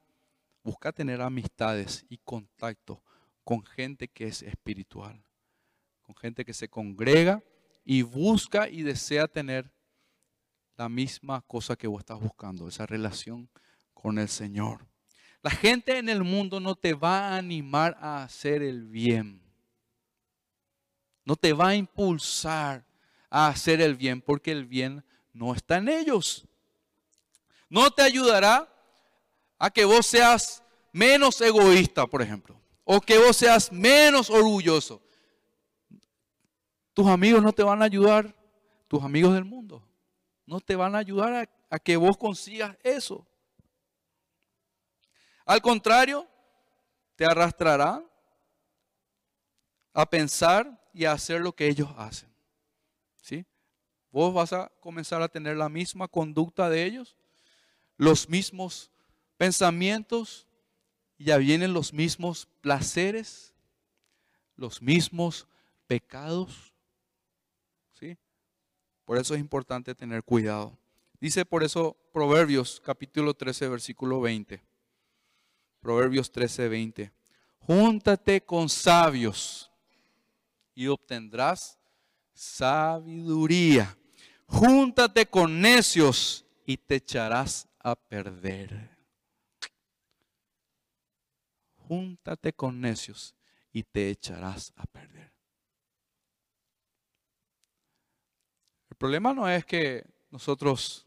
[0.62, 3.02] busca tener amistades y contacto
[3.46, 5.24] con gente que es espiritual,
[6.02, 7.42] con gente que se congrega
[7.86, 9.72] y busca y desea tener
[10.76, 13.50] la misma cosa que vos estás buscando, esa relación
[13.94, 14.93] con el Señor.
[15.44, 19.42] La gente en el mundo no te va a animar a hacer el bien.
[21.26, 22.86] No te va a impulsar
[23.30, 25.04] a hacer el bien porque el bien
[25.34, 26.48] no está en ellos.
[27.70, 28.74] No te ayudará
[29.60, 35.02] a que vos seas menos egoísta, por ejemplo, o que vos seas menos orgulloso.
[36.94, 38.34] Tus amigos no te van a ayudar,
[38.88, 39.86] tus amigos del mundo,
[40.46, 43.28] no te van a ayudar a, a que vos consigas eso.
[45.46, 46.28] Al contrario,
[47.16, 48.04] te arrastrará
[49.94, 52.30] a pensar y a hacer lo que ellos hacen.
[53.22, 53.46] ¿Sí?
[54.12, 57.16] Vos vas a comenzar a tener la misma conducta de ellos,
[57.98, 58.92] los mismos
[59.38, 60.48] pensamientos,
[61.18, 63.54] y ya vienen los mismos placeres,
[64.56, 65.48] los mismos
[65.88, 66.74] pecados.
[67.94, 68.18] ¿Sí?
[69.06, 70.78] Por eso es importante tener cuidado.
[71.20, 74.73] Dice por eso Proverbios capítulo 13, versículo 20.
[75.84, 77.12] Proverbios 13, 20.
[77.60, 79.70] Júntate con sabios
[80.74, 81.78] y obtendrás
[82.34, 83.98] sabiduría.
[84.48, 88.98] Júntate con necios y te echarás a perder.
[91.76, 93.36] Júntate con necios
[93.74, 95.34] y te echarás a perder.
[98.90, 101.06] El problema no es que nosotros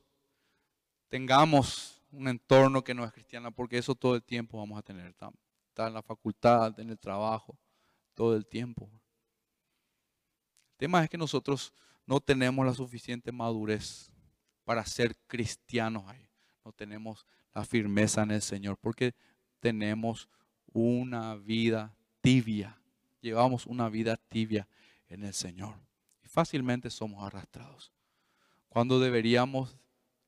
[1.09, 5.07] tengamos un entorno que no es cristiano, porque eso todo el tiempo vamos a tener.
[5.07, 7.59] Está en la facultad, en el trabajo,
[8.14, 8.90] todo el tiempo.
[10.70, 11.74] El tema es que nosotros
[12.07, 14.11] no tenemos la suficiente madurez
[14.64, 16.26] para ser cristianos ahí.
[16.64, 19.14] No tenemos la firmeza en el Señor porque
[19.61, 20.29] tenemos
[20.72, 22.81] una vida tibia.
[23.20, 24.66] Llevamos una vida tibia
[25.09, 25.74] en el Señor.
[26.24, 27.92] Y fácilmente somos arrastrados.
[28.68, 29.79] Cuando deberíamos,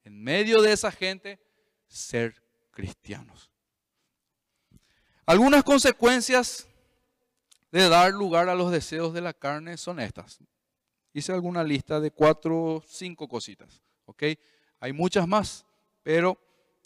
[0.04, 1.40] en medio de esa gente,
[1.88, 3.50] ser cristianos.
[5.26, 6.68] Algunas consecuencias
[7.70, 10.38] de dar lugar a los deseos de la carne son estas.
[11.12, 13.82] Hice alguna lista de cuatro cinco cositas.
[14.08, 14.22] ¿ok?
[14.80, 15.66] Hay muchas más,
[16.02, 16.38] pero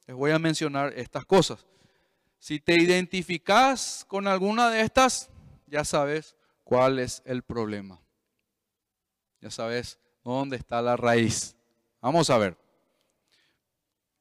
[0.06, 1.64] les voy a mencionar estas cosas.
[2.38, 5.30] Si te identificas con alguna de estas,
[5.66, 6.34] ya sabes
[6.64, 8.00] cuál es el problema.
[9.40, 11.56] Ya sabes dónde está la raíz.
[12.00, 12.61] Vamos a ver.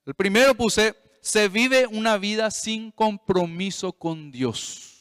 [0.06, 4.92] El primero puse, se vive una vida sin compromiso con Dios.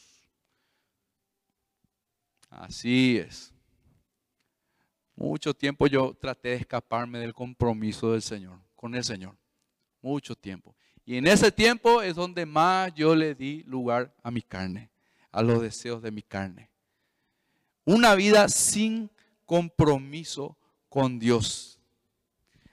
[2.49, 3.53] Así es.
[5.15, 9.35] Mucho tiempo yo traté de escaparme del compromiso del Señor, con el Señor.
[10.01, 10.75] Mucho tiempo.
[11.05, 14.91] Y en ese tiempo es donde más yo le di lugar a mi carne,
[15.31, 16.71] a los deseos de mi carne.
[17.85, 19.09] Una vida sin
[19.45, 21.80] compromiso con Dios.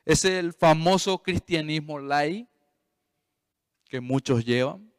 [0.08, 2.48] Es el famoso cristianismo lai
[3.90, 4.90] que muchos llevan.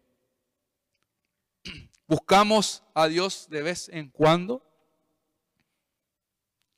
[2.07, 4.63] Buscamos a Dios de vez en cuando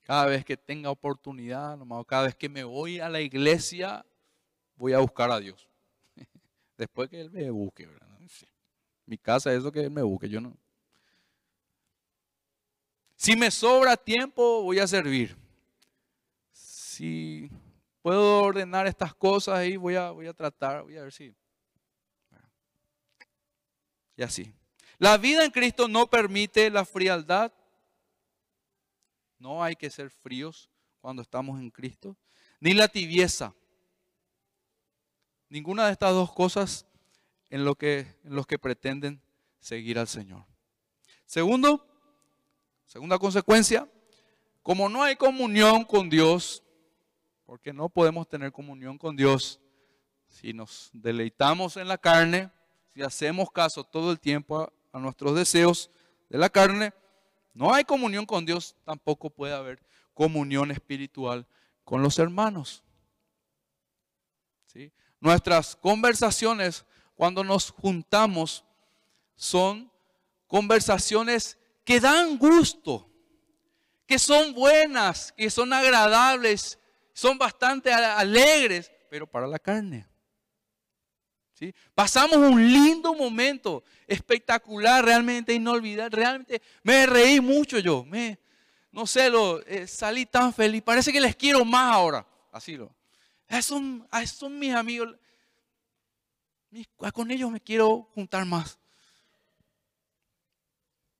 [0.00, 4.02] cada vez que tenga oportunidad, cada vez que me voy a la iglesia,
[4.76, 5.68] voy a buscar a Dios.
[6.78, 8.18] Después que Él me busque, ¿verdad?
[9.04, 10.56] Mi casa es eso que Él me busque, yo no.
[13.14, 15.36] Si me sobra tiempo, voy a servir.
[16.50, 17.50] Si
[18.02, 21.34] puedo ordenar estas cosas ahí, voy a, voy a tratar, voy a ver si.
[24.16, 24.52] Y así.
[24.98, 27.52] La vida en Cristo no permite la frialdad
[29.42, 32.16] no hay que ser fríos cuando estamos en Cristo,
[32.60, 33.52] ni la tibieza.
[35.48, 36.86] Ninguna de estas dos cosas
[37.50, 39.20] en lo que, en los que pretenden
[39.58, 40.46] seguir al Señor.
[41.26, 41.84] Segundo,
[42.86, 43.90] segunda consecuencia,
[44.62, 46.62] como no hay comunión con Dios,
[47.44, 49.60] porque no podemos tener comunión con Dios
[50.28, 52.50] si nos deleitamos en la carne,
[52.94, 55.90] si hacemos caso todo el tiempo a, nuestros deseos
[56.28, 56.92] de la carne,
[57.54, 59.82] no hay comunión con Dios, tampoco puede haber
[60.14, 61.46] comunión espiritual
[61.84, 62.82] con los hermanos.
[65.20, 68.64] Nuestras conversaciones cuando nos juntamos
[69.36, 69.88] son
[70.48, 73.08] conversaciones que dan gusto,
[74.04, 76.78] que son buenas, que son agradables,
[77.12, 80.06] son bastante alegres, pero para la carne.
[81.94, 86.16] Pasamos un lindo momento, espectacular, realmente inolvidable.
[86.16, 88.04] Realmente me reí mucho yo.
[88.04, 88.38] Me,
[88.90, 90.82] no sé, lo, eh, salí tan feliz.
[90.82, 92.26] Parece que les quiero más ahora.
[92.50, 92.94] Así lo.
[93.60, 95.14] Son, son mis amigos.
[97.12, 98.78] con ellos me quiero juntar más.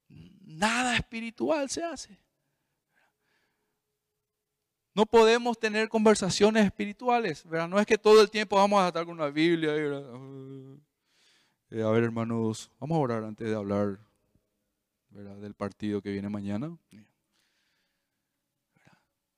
[0.09, 2.22] Nada espiritual se hace.
[4.95, 7.69] No podemos tener conversaciones espirituales, ¿verdad?
[7.69, 9.73] No es que todo el tiempo vamos a estar con una Biblia.
[11.71, 13.99] Eh, a ver, hermanos, vamos a orar antes de hablar
[15.09, 16.77] del partido que viene mañana.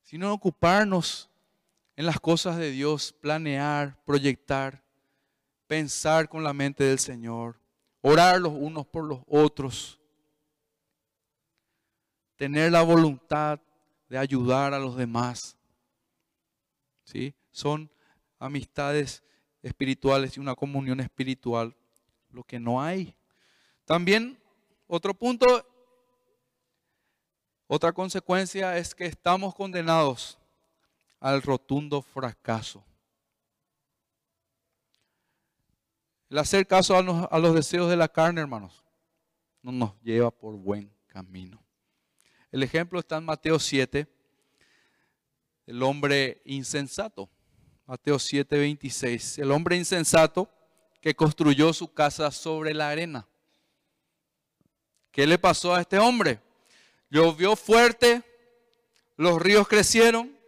[0.02, 1.30] Sino ocuparnos
[1.94, 4.82] en las cosas de Dios, planear, proyectar,
[5.68, 7.60] pensar con la mente del Señor,
[8.00, 10.00] orar los unos por los otros,
[12.36, 13.60] tener la voluntad
[14.08, 15.56] de ayudar a los demás.
[17.04, 17.34] ¿Sí?
[17.50, 17.90] Son
[18.38, 19.22] amistades
[19.62, 21.74] espirituales y una comunión espiritual
[22.30, 23.16] lo que no hay.
[23.84, 24.38] También
[24.86, 25.46] otro punto,
[27.66, 30.38] otra consecuencia es que estamos condenados
[31.20, 32.84] al rotundo fracaso.
[36.28, 38.82] El hacer caso a los, a los deseos de la carne, hermanos,
[39.62, 41.63] no nos lleva por buen camino.
[42.54, 44.06] El ejemplo está en Mateo 7,
[45.66, 47.28] el hombre insensato.
[47.84, 49.38] Mateo 7, 26.
[49.40, 50.48] El hombre insensato
[51.00, 53.26] que construyó su casa sobre la arena.
[55.10, 56.38] ¿Qué le pasó a este hombre?
[57.10, 58.22] Llovió fuerte,
[59.16, 60.38] los ríos crecieron,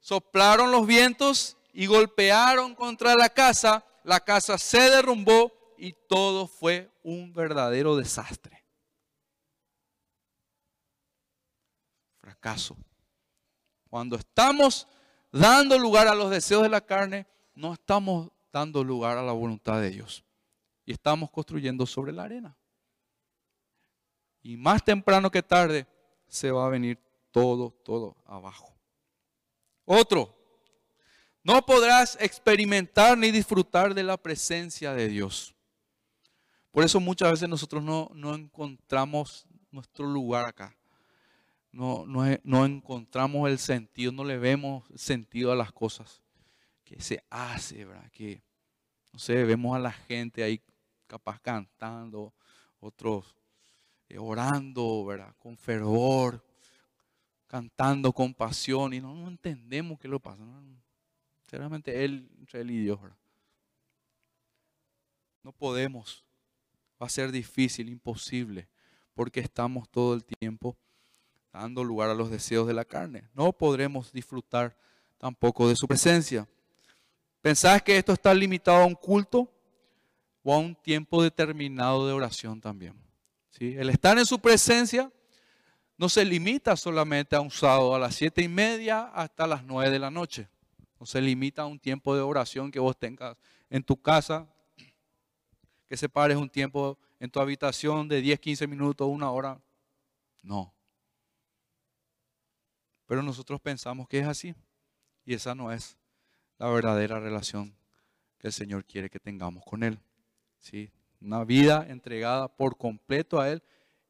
[0.00, 3.84] soplaron los vientos y golpearon contra la casa.
[4.02, 8.63] La casa se derrumbó y todo fue un verdadero desastre.
[12.44, 12.76] Fracaso.
[13.88, 14.86] Cuando estamos
[15.32, 19.80] dando lugar a los deseos de la carne, no estamos dando lugar a la voluntad
[19.80, 20.22] de Dios.
[20.84, 22.54] Y estamos construyendo sobre la arena.
[24.42, 25.86] Y más temprano que tarde
[26.28, 26.98] se va a venir
[27.30, 28.74] todo, todo abajo.
[29.86, 30.36] Otro,
[31.42, 35.54] no podrás experimentar ni disfrutar de la presencia de Dios.
[36.70, 40.76] Por eso muchas veces nosotros no, no encontramos nuestro lugar acá
[41.74, 46.22] no, no, encontramos el sentido, no le vemos sentido a las cosas
[46.84, 48.08] que se hace, ¿verdad?
[48.12, 48.42] Que,
[49.12, 50.62] no sé, vemos a la gente ahí
[51.08, 52.32] capaz cantando,
[52.78, 53.36] otros
[54.08, 55.34] eh, orando, ¿verdad?
[55.36, 56.44] Con fervor,
[57.48, 60.44] cantando con pasión y no, no entendemos qué lo pasa.
[61.40, 63.18] Sinceramente, él, entre él y Dios, ¿verdad?
[65.42, 66.24] No podemos,
[67.02, 68.68] va a ser difícil, imposible,
[69.12, 70.78] porque estamos todo el tiempo
[71.60, 73.28] dando lugar a los deseos de la carne.
[73.34, 74.76] No podremos disfrutar
[75.18, 76.48] tampoco de su presencia.
[77.40, 79.50] ¿Pensás que esto está limitado a un culto
[80.42, 82.94] o a un tiempo determinado de oración también?
[83.50, 83.74] ¿Sí?
[83.76, 85.10] El estar en su presencia
[85.96, 89.90] no se limita solamente a un sábado a las siete y media hasta las nueve
[89.90, 90.48] de la noche.
[90.98, 93.36] No se limita a un tiempo de oración que vos tengas
[93.70, 94.48] en tu casa,
[95.86, 99.60] que separes un tiempo en tu habitación de 10, 15 minutos, una hora.
[100.42, 100.73] No.
[103.14, 104.56] Pero nosotros pensamos que es así.
[105.24, 105.96] Y esa no es
[106.58, 107.72] la verdadera relación
[108.38, 110.00] que el Señor quiere que tengamos con Él.
[110.58, 110.90] ¿Sí?
[111.20, 113.62] Una vida entregada por completo a Él,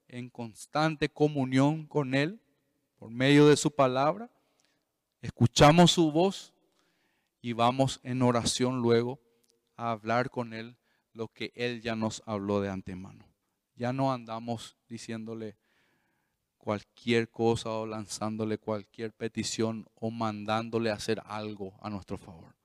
[0.09, 2.41] en constante comunión con Él,
[2.97, 4.31] por medio de su palabra.
[5.21, 6.55] Escuchamos su voz
[7.43, 9.21] y vamos en oración luego
[9.77, 10.79] a hablar con Él
[11.13, 13.29] lo que Él ya nos habló de antemano.
[13.77, 15.59] Ya no andamos diciéndole,
[16.65, 22.57] cualquier cosa o lanzándole cualquier petición o mandándole hacer algo a nuestro favor.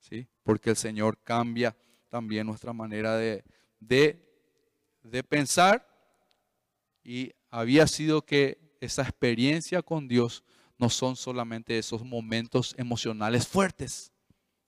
[0.00, 0.26] ¿Sí?
[0.42, 1.76] Porque el Señor cambia
[2.08, 3.44] también nuestra manera de,
[3.78, 4.28] de,
[5.04, 5.86] de pensar
[7.04, 10.42] y había sido que esa experiencia con Dios
[10.76, 14.12] no son solamente esos momentos emocionales fuertes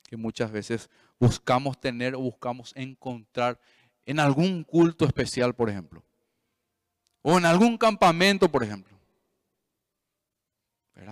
[0.09, 3.59] que muchas veces buscamos tener o buscamos encontrar
[4.07, 6.05] en algún culto especial, por ejemplo.
[7.23, 8.93] O en algún campamento, por ejemplo.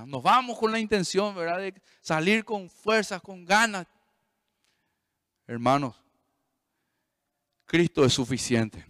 [0.06, 3.86] Nos vamos con la intención de salir con fuerzas, con ganas.
[5.46, 5.96] Hermanos,
[7.66, 8.86] Cristo es suficiente.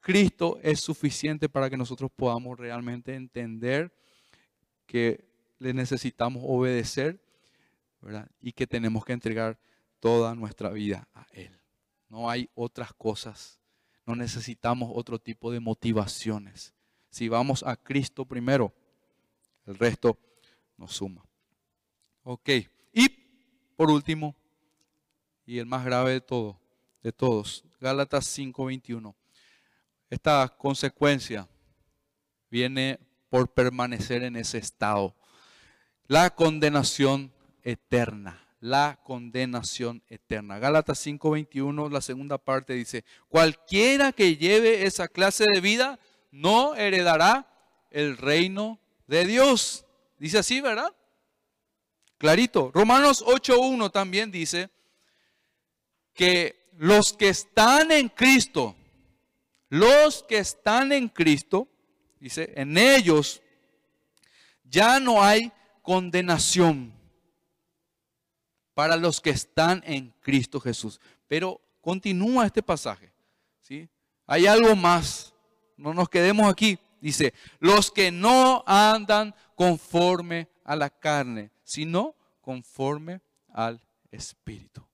[0.00, 3.94] Cristo es suficiente para que nosotros podamos realmente entender
[4.86, 5.24] que
[5.58, 7.22] le necesitamos obedecer
[8.40, 9.58] y que tenemos que entregar
[9.98, 11.58] toda nuestra vida a Él.
[12.08, 13.60] No hay otras cosas
[14.06, 16.74] no necesitamos otro tipo de motivaciones.
[17.10, 18.74] Si vamos a Cristo primero,
[19.66, 20.18] el resto
[20.76, 21.24] nos suma.
[22.22, 22.50] Ok.
[22.92, 23.08] Y
[23.76, 24.34] por último,
[25.46, 26.60] y el más grave de todo,
[27.02, 29.14] de todos, Gálatas 5:21.
[30.10, 31.48] Esta consecuencia
[32.50, 32.98] viene
[33.30, 35.14] por permanecer en ese estado.
[36.06, 37.32] La condenación
[37.62, 40.58] eterna la condenación eterna.
[40.58, 45.98] Gálatas 5:21, la segunda parte dice, cualquiera que lleve esa clase de vida
[46.30, 47.46] no heredará
[47.90, 49.84] el reino de Dios.
[50.18, 50.94] Dice así, ¿verdad?
[52.16, 52.70] Clarito.
[52.72, 54.70] Romanos 8:1 también dice
[56.14, 58.74] que los que están en Cristo,
[59.68, 61.68] los que están en Cristo,
[62.18, 63.42] dice, en ellos
[64.64, 65.52] ya no hay
[65.82, 67.03] condenación
[68.74, 71.00] para los que están en Cristo Jesús.
[71.28, 73.12] Pero continúa este pasaje.
[73.60, 73.88] ¿sí?
[74.26, 75.32] Hay algo más.
[75.76, 76.78] No nos quedemos aquí.
[77.00, 83.20] Dice, los que no andan conforme a la carne, sino conforme
[83.52, 84.86] al Espíritu.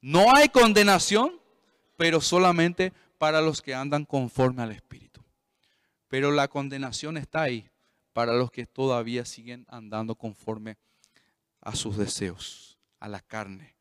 [0.00, 1.40] No hay condenación,
[1.96, 5.22] pero solamente para los que andan conforme al Espíritu.
[6.08, 7.68] Pero la condenación está ahí
[8.12, 10.76] para los que todavía siguen andando conforme
[11.64, 13.74] a sus deseos, a la carne.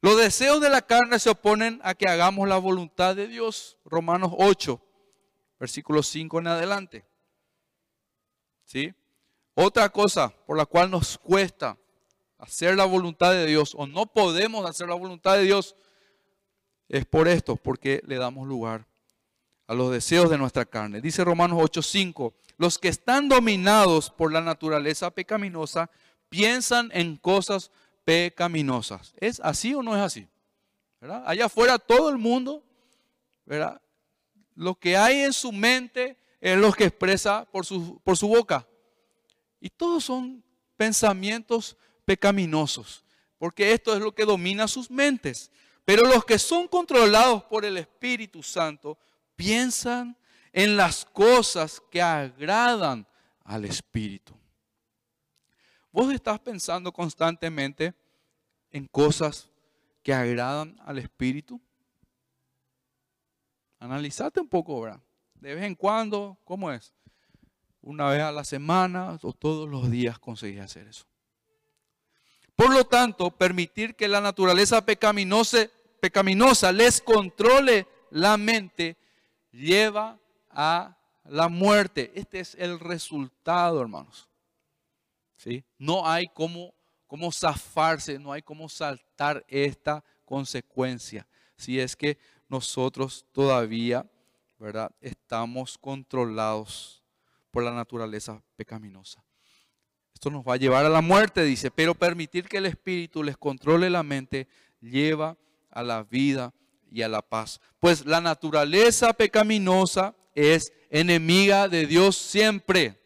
[0.00, 3.78] Los deseos de la carne se oponen a que hagamos la voluntad de Dios.
[3.84, 4.80] Romanos 8,
[5.58, 7.04] versículo 5 en adelante.
[8.64, 8.92] ¿Sí?
[9.54, 11.78] Otra cosa por la cual nos cuesta
[12.38, 15.76] hacer la voluntad de Dios o no podemos hacer la voluntad de Dios
[16.88, 18.86] es por esto, porque le damos lugar
[19.66, 21.00] a los deseos de nuestra carne.
[21.00, 25.90] Dice Romanos 8:5, los que están dominados por la naturaleza pecaminosa
[26.32, 27.70] piensan en cosas
[28.04, 29.12] pecaminosas.
[29.20, 30.26] ¿Es así o no es así?
[31.26, 32.64] Allá afuera todo el mundo.
[34.54, 38.66] Lo que hay en su mente es lo que expresa por su, por su boca.
[39.60, 40.42] Y todos son
[40.74, 41.76] pensamientos
[42.06, 43.04] pecaminosos,
[43.36, 45.50] porque esto es lo que domina sus mentes.
[45.84, 48.96] Pero los que son controlados por el Espíritu Santo
[49.36, 50.16] piensan
[50.50, 53.06] en las cosas que agradan
[53.44, 54.34] al Espíritu.
[55.92, 57.94] Vos estás pensando constantemente
[58.70, 59.50] en cosas
[60.02, 61.60] que agradan al Espíritu.
[63.78, 65.00] Analizate un poco, ¿verdad?
[65.34, 66.94] De vez en cuando, ¿cómo es?
[67.82, 71.04] Una vez a la semana o todos los días conseguís hacer eso.
[72.56, 75.68] Por lo tanto, permitir que la naturaleza pecaminosa
[76.72, 78.96] les controle la mente
[79.50, 80.18] lleva
[80.48, 82.12] a la muerte.
[82.14, 84.28] Este es el resultado, hermanos.
[85.78, 86.74] No hay cómo,
[87.06, 91.26] cómo zafarse, no hay cómo saltar esta consecuencia.
[91.56, 92.18] Si es que
[92.48, 94.10] nosotros todavía,
[94.58, 94.90] ¿verdad?
[95.00, 97.02] Estamos controlados
[97.50, 99.24] por la naturaleza pecaminosa.
[100.14, 103.36] Esto nos va a llevar a la muerte, dice, pero permitir que el Espíritu les
[103.36, 104.46] controle la mente
[104.80, 105.36] lleva
[105.70, 106.54] a la vida
[106.90, 107.60] y a la paz.
[107.80, 113.01] Pues la naturaleza pecaminosa es enemiga de Dios siempre.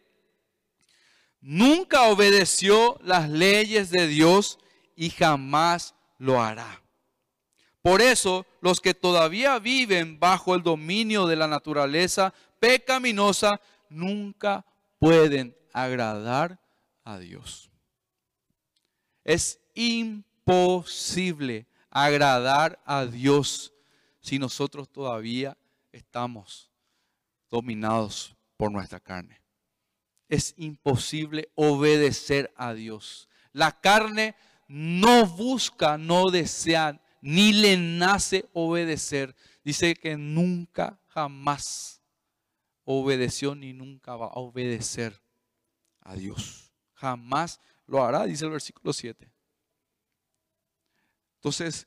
[1.49, 4.59] Nunca obedeció las leyes de Dios
[4.97, 6.83] y jamás lo hará.
[7.83, 14.67] Por eso, los que todavía viven bajo el dominio de la naturaleza pecaminosa nunca
[14.99, 16.59] pueden agradar
[17.05, 17.71] a Dios.
[19.23, 23.73] Es imposible agradar a Dios
[24.19, 25.57] si nosotros todavía
[25.93, 26.73] estamos
[27.49, 29.46] dominados por nuestra carne.
[30.29, 33.29] Es imposible obedecer a Dios.
[33.53, 34.35] La carne
[34.69, 39.35] no busca, no desea, ni le nace obedecer.
[39.65, 42.03] Dice que nunca, jamás
[42.85, 45.21] obedeció ni nunca va a obedecer
[46.01, 46.67] a Dios
[46.97, 49.31] jamás lo hará, dice el versículo 7.
[51.37, 51.87] Entonces,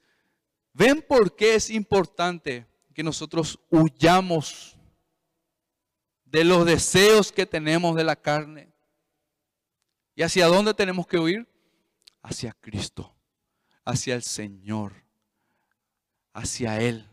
[0.72, 4.78] ¿ven por qué es importante que nosotros huyamos
[6.32, 8.72] de los deseos que tenemos de la carne?
[10.16, 11.48] ¿Y hacia dónde tenemos que huir?
[12.22, 13.16] Hacia Cristo,
[13.86, 14.94] hacia el Señor,
[16.34, 17.08] hacia Él.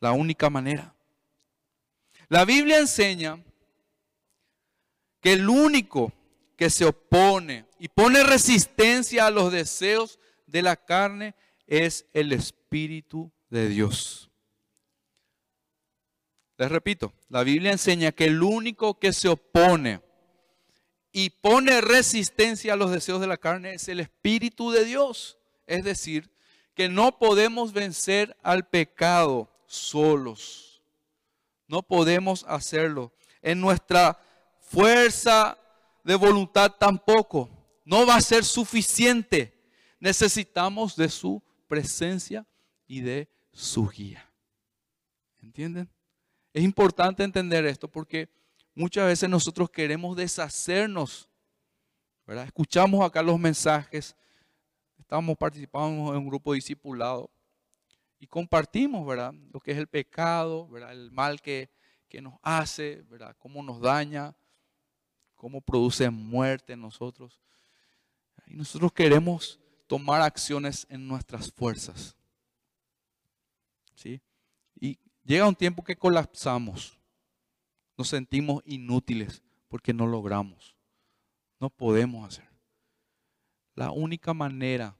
[0.00, 0.94] La única manera.
[2.28, 3.42] La Biblia enseña
[5.20, 6.12] que el único
[6.56, 11.34] que se opone y pone resistencia a los deseos de la carne
[11.66, 14.31] es el Espíritu de Dios.
[16.58, 20.00] Les repito, la Biblia enseña que el único que se opone
[21.12, 25.38] y pone resistencia a los deseos de la carne es el Espíritu de Dios.
[25.66, 26.30] Es decir,
[26.74, 30.82] que no podemos vencer al pecado solos.
[31.68, 33.12] No podemos hacerlo.
[33.42, 34.18] En nuestra
[34.60, 35.58] fuerza
[36.04, 37.50] de voluntad tampoco.
[37.84, 39.54] No va a ser suficiente.
[40.00, 42.46] Necesitamos de su presencia
[42.86, 44.30] y de su guía.
[45.42, 45.91] ¿Entienden?
[46.52, 48.28] Es importante entender esto porque
[48.74, 51.28] muchas veces nosotros queremos deshacernos.
[52.26, 52.44] ¿verdad?
[52.46, 54.16] Escuchamos acá los mensajes.
[54.98, 57.30] Estamos participando en un grupo discipulado
[58.18, 59.34] y compartimos, ¿verdad?
[59.52, 60.92] Lo que es el pecado, ¿verdad?
[60.92, 61.70] El mal que,
[62.08, 63.36] que nos hace, ¿verdad?
[63.38, 64.34] Cómo nos daña,
[65.34, 67.40] cómo produce muerte en nosotros.
[68.46, 72.16] Y nosotros queremos tomar acciones en nuestras fuerzas.
[73.94, 74.20] ¿Sí?
[75.24, 76.98] Llega un tiempo que colapsamos.
[77.96, 80.76] Nos sentimos inútiles porque no logramos.
[81.60, 82.50] No podemos hacer.
[83.74, 84.96] La única manera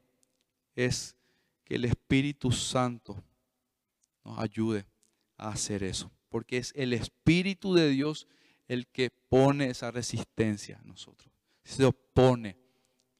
[0.74, 1.16] es
[1.64, 3.22] que el Espíritu Santo
[4.24, 4.86] nos ayude
[5.36, 6.10] a hacer eso.
[6.28, 8.28] Porque es el Espíritu de Dios
[8.68, 11.30] el que pone esa resistencia a nosotros.
[11.64, 12.56] Se opone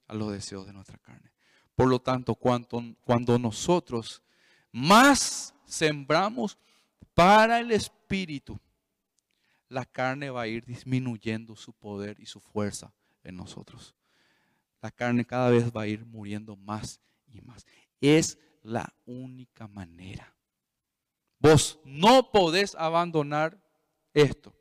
[0.07, 1.31] a los deseos de nuestra carne.
[1.75, 4.23] Por lo tanto, cuando, cuando nosotros
[4.71, 6.57] más sembramos
[7.13, 8.59] para el Espíritu,
[9.69, 12.93] la carne va a ir disminuyendo su poder y su fuerza
[13.23, 13.95] en nosotros.
[14.81, 17.65] La carne cada vez va a ir muriendo más y más.
[18.01, 20.35] Es la única manera.
[21.39, 23.61] Vos no podés abandonar
[24.13, 24.55] esto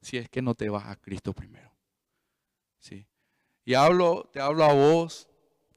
[0.00, 1.72] si es que no te vas a Cristo primero.
[2.78, 3.06] ¿sí?
[3.64, 5.28] Y te hablo a vos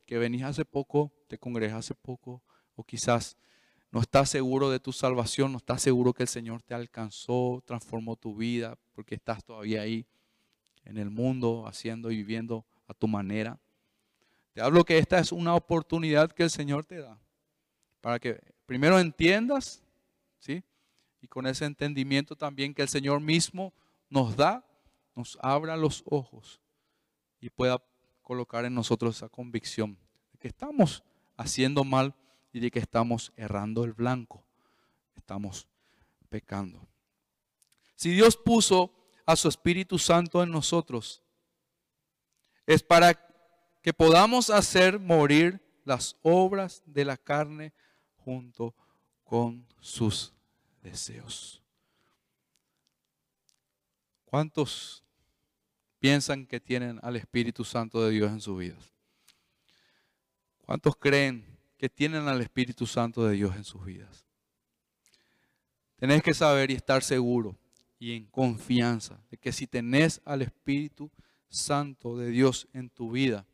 [0.05, 2.43] que venís hace poco, te congregas hace poco,
[2.75, 3.37] o quizás
[3.95, 8.17] no estás seguro de tu salvación, no estás seguro que el Señor te alcanzó, transformó
[8.17, 10.05] tu vida, porque estás todavía ahí
[10.83, 13.57] en el mundo, haciendo y viviendo a tu manera.
[14.51, 17.17] Te hablo que esta es una oportunidad que el Señor te da
[18.01, 19.81] para que primero entiendas,
[20.39, 20.61] ¿sí?
[21.21, 23.73] Y con ese entendimiento también que el Señor mismo
[24.09, 24.67] nos da,
[25.15, 26.59] nos abra los ojos
[27.39, 27.81] y pueda
[28.21, 29.97] colocar en nosotros esa convicción
[30.33, 31.01] de que estamos
[31.37, 32.13] haciendo mal
[32.55, 34.41] y de que estamos errando el blanco,
[35.17, 35.67] estamos
[36.29, 36.87] pecando.
[37.97, 38.93] Si Dios puso
[39.25, 41.21] a su Espíritu Santo en nosotros,
[42.65, 43.13] es para
[43.81, 47.73] que podamos hacer morir las obras de la carne
[48.15, 48.73] junto
[49.25, 50.31] con sus
[50.81, 51.61] deseos.
[54.23, 55.03] ¿Cuántos
[55.99, 58.93] piensan que tienen al Espíritu Santo de Dios en sus vidas?
[60.65, 64.25] ¿Cuántos creen que tienen al Espíritu Santo de Dios en sus vidas.
[65.97, 67.57] Tenés que saber y estar seguro
[67.99, 71.11] y en confianza de que si tenés al Espíritu
[71.47, 73.45] Santo de Dios en tu vida,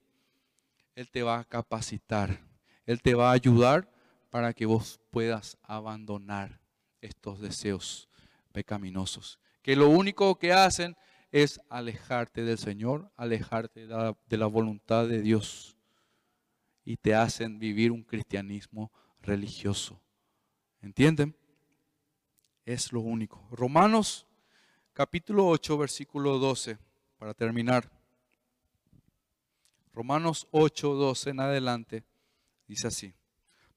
[0.96, 2.42] Él te va a capacitar,
[2.86, 3.92] Él te va a ayudar
[4.30, 6.60] para que vos puedas abandonar
[7.02, 8.10] estos deseos
[8.52, 10.96] pecaminosos, que lo único que hacen
[11.32, 15.78] es alejarte del Señor, alejarte de la, de la voluntad de Dios
[16.84, 20.02] y te hacen vivir un cristianismo religioso.
[20.82, 21.36] ¿Entienden?
[22.66, 23.48] Es lo único.
[23.52, 24.28] Romanos
[24.94, 26.78] capítulo 8, versículo 12,
[27.18, 27.90] para terminar.
[29.94, 32.04] Romanos 8, 12 en adelante,
[32.68, 33.14] dice así.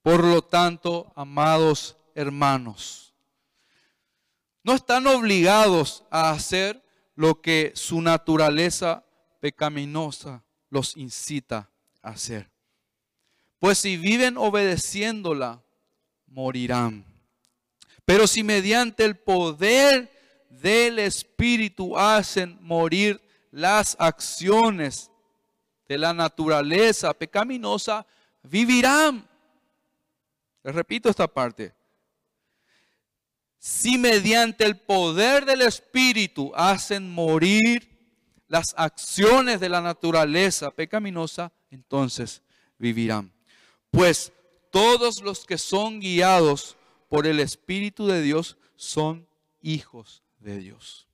[0.02, 3.14] Por lo tanto, amados hermanos,
[4.62, 6.82] no están obligados a hacer
[7.14, 9.05] lo que su naturaleza
[9.40, 11.70] pecaminosa los incita
[12.02, 12.53] a hacer.
[13.64, 15.62] Pues si viven obedeciéndola,
[16.26, 17.02] morirán.
[18.04, 20.12] Pero si mediante el poder
[20.50, 25.10] del Espíritu hacen morir las acciones
[25.88, 28.06] de la naturaleza pecaminosa,
[28.42, 29.26] vivirán.
[30.62, 31.72] Les repito esta parte.
[33.56, 42.42] Si mediante el poder del Espíritu hacen morir las acciones de la naturaleza pecaminosa, entonces
[42.76, 43.34] vivirán.
[43.95, 44.32] Pues
[44.70, 46.76] todos los que son guiados
[47.09, 49.28] por el Espíritu de Dios son
[49.61, 51.07] hijos de Dios.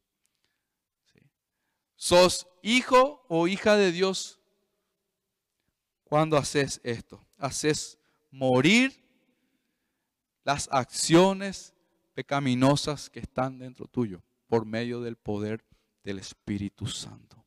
[1.94, 4.40] ¿Sos hijo o hija de Dios
[6.04, 7.20] cuando haces esto?
[7.36, 7.98] Haces
[8.30, 9.04] morir
[10.42, 11.74] las acciones
[12.14, 15.62] pecaminosas que están dentro tuyo por medio del poder
[16.02, 17.44] del Espíritu Santo.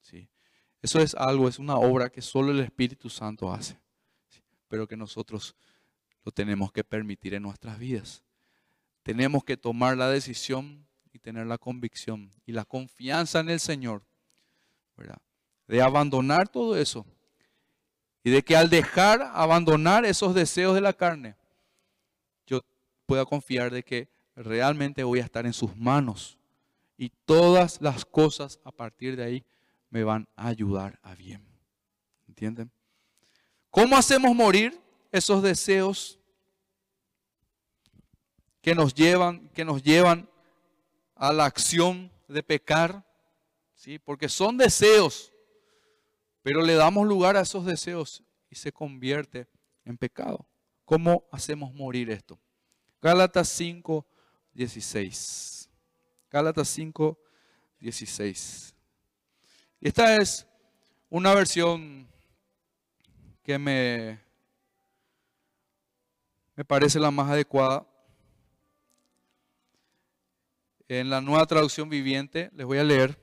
[0.00, 0.28] ¿Sí?
[0.82, 3.79] Eso es algo, es una obra que solo el Espíritu Santo hace
[4.70, 5.56] pero que nosotros
[6.24, 8.22] lo tenemos que permitir en nuestras vidas.
[9.02, 14.02] Tenemos que tomar la decisión y tener la convicción y la confianza en el Señor.
[15.66, 17.04] De abandonar todo eso
[18.22, 21.36] y de que al dejar abandonar esos deseos de la carne,
[22.46, 22.60] yo
[23.06, 26.38] pueda confiar de que realmente voy a estar en sus manos
[26.96, 29.44] y todas las cosas a partir de ahí
[29.88, 31.44] me van a ayudar a bien.
[32.28, 32.70] ¿Entienden?
[33.70, 34.80] ¿Cómo hacemos morir
[35.12, 36.18] esos deseos
[38.60, 40.28] que nos llevan, que nos llevan
[41.14, 43.04] a la acción de pecar?
[43.74, 43.98] ¿Sí?
[43.98, 45.32] Porque son deseos,
[46.42, 49.46] pero le damos lugar a esos deseos y se convierte
[49.84, 50.46] en pecado.
[50.84, 52.38] ¿Cómo hacemos morir esto?
[53.00, 54.04] Gálatas 5,
[54.52, 55.70] 16.
[56.28, 57.18] Gálatas 5,
[57.78, 58.74] 16.
[59.80, 60.46] Esta es
[61.08, 62.08] una versión
[63.50, 64.20] que me,
[66.54, 67.84] me parece la más adecuada.
[70.86, 73.18] En la nueva traducción viviente, les voy a leer.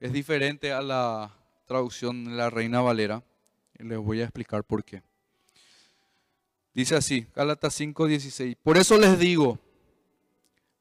[0.00, 1.32] Es diferente a la
[1.64, 3.22] traducción de la Reina Valera.
[3.78, 5.00] Y les voy a explicar por qué.
[6.74, 8.56] Dice así, Gálatas 5:16.
[8.64, 9.60] Por eso les digo,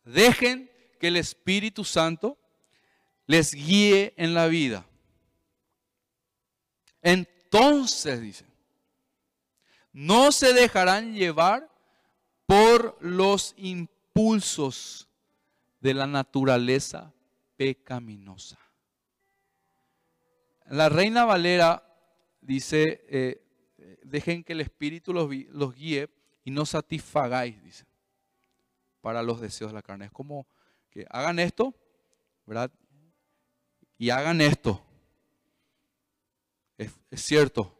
[0.05, 2.35] dejen que el Espíritu Santo
[3.27, 4.87] les guíe en la vida.
[7.05, 8.45] Entonces, dice,
[9.93, 11.69] no se dejarán llevar
[12.47, 15.07] por los impulsos
[15.79, 17.13] de la naturaleza
[17.55, 18.57] pecaminosa.
[20.65, 21.87] La reina Valera
[22.41, 26.09] dice, eh, dejen que el Espíritu los, los, guíe
[26.43, 27.85] y no satisfagáis, dice,
[29.01, 30.05] para los deseos de la carne.
[30.05, 30.47] Es como
[30.89, 31.75] que hagan esto,
[32.47, 32.71] ¿verdad?
[33.99, 34.81] y hagan esto.
[36.77, 37.73] Es, cierto,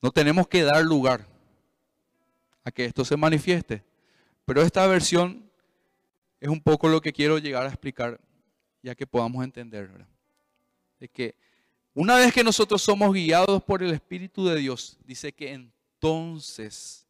[0.00, 1.26] no tenemos que dar lugar
[2.64, 3.82] a que esto se manifieste.
[4.44, 5.50] Pero esta versión
[6.40, 8.20] es un poco lo que quiero llegar a explicar,
[8.82, 10.06] ya que podamos entender.
[10.98, 11.34] De que
[11.94, 17.06] una vez que nosotros somos guiados por el Espíritu de Dios, dice que entonces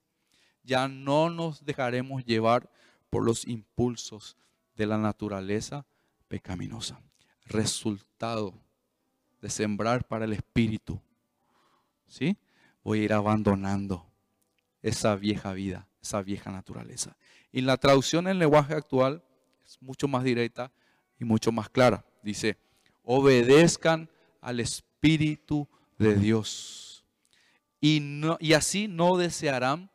[0.63, 2.71] ya no nos dejaremos llevar
[3.11, 4.37] por los impulsos
[4.77, 5.85] de la naturaleza
[6.29, 7.01] pecaminosa.
[7.47, 8.55] Resultado
[9.43, 10.99] de sembrar para el Espíritu.
[12.07, 12.39] ¿Sí?
[12.83, 14.07] Voy a ir abandonando
[14.81, 17.17] esa vieja vida, esa vieja naturaleza.
[17.51, 19.23] Y la traducción en lenguaje actual
[19.67, 20.73] es mucho más directa
[21.19, 22.05] y mucho más clara.
[22.23, 22.57] Dice,
[23.03, 24.09] obedezcan
[24.41, 25.69] al Espíritu
[25.99, 27.05] de Dios.
[27.81, 29.91] Y, no, y así no desearán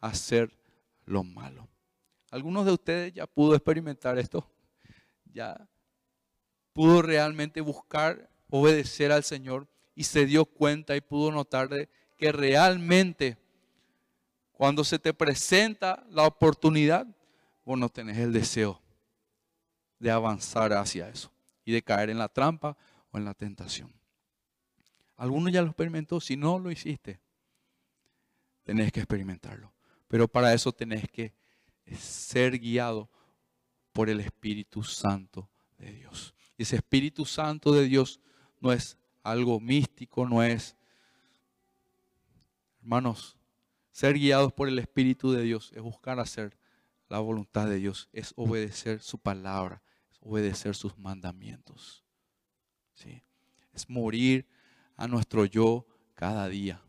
[0.00, 0.58] hacer
[1.06, 1.68] lo malo.
[2.30, 4.46] ¿Algunos de ustedes ya pudo experimentar esto?
[5.32, 5.68] ¿Ya
[6.72, 12.32] pudo realmente buscar obedecer al Señor y se dio cuenta y pudo notar de que
[12.32, 13.38] realmente
[14.52, 17.06] cuando se te presenta la oportunidad,
[17.64, 18.82] vos no tenés el deseo
[19.98, 21.32] de avanzar hacia eso
[21.64, 22.76] y de caer en la trampa
[23.10, 23.92] o en la tentación.
[25.16, 27.20] Algunos ya lo experimentó, si no lo hiciste,
[28.64, 29.72] tenés que experimentarlo.
[30.08, 31.34] Pero para eso tenés que
[31.98, 33.10] ser guiado
[33.92, 35.48] por el Espíritu Santo
[35.78, 36.34] de Dios.
[36.56, 38.20] Y ese Espíritu Santo de Dios
[38.60, 40.76] no es algo místico, no es,
[42.80, 43.36] hermanos,
[43.90, 46.56] ser guiados por el Espíritu de Dios es buscar hacer
[47.08, 49.82] la voluntad de Dios, es obedecer su palabra,
[50.20, 52.04] obedecer sus mandamientos.
[52.94, 53.22] ¿Sí?
[53.72, 54.46] Es morir
[54.96, 56.82] a nuestro yo cada día.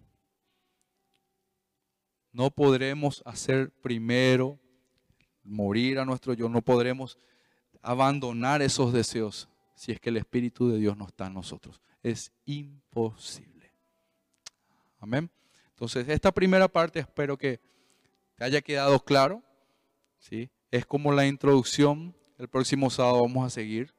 [2.32, 4.60] No podremos hacer primero
[5.44, 7.18] morir a nuestro yo, no podremos
[7.82, 9.50] abandonar esos deseos
[9.82, 11.82] si es que el Espíritu de Dios no está en nosotros.
[12.04, 13.74] Es imposible.
[15.00, 15.32] Amén.
[15.70, 17.60] Entonces, esta primera parte espero que
[18.36, 19.42] te haya quedado claro.
[20.20, 20.52] ¿sí?
[20.70, 22.16] Es como la introducción.
[22.38, 23.96] El próximo sábado vamos a seguir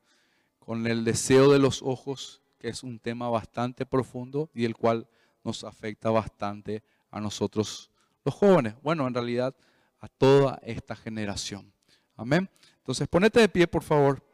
[0.61, 5.09] con el deseo de los ojos, que es un tema bastante profundo y el cual
[5.43, 7.91] nos afecta bastante a nosotros
[8.25, 8.77] los jóvenes.
[8.83, 9.53] Bueno, en realidad
[9.99, 11.73] a toda esta generación.
[12.15, 12.49] Amén.
[12.77, 14.32] Entonces, ponete de pie, por favor.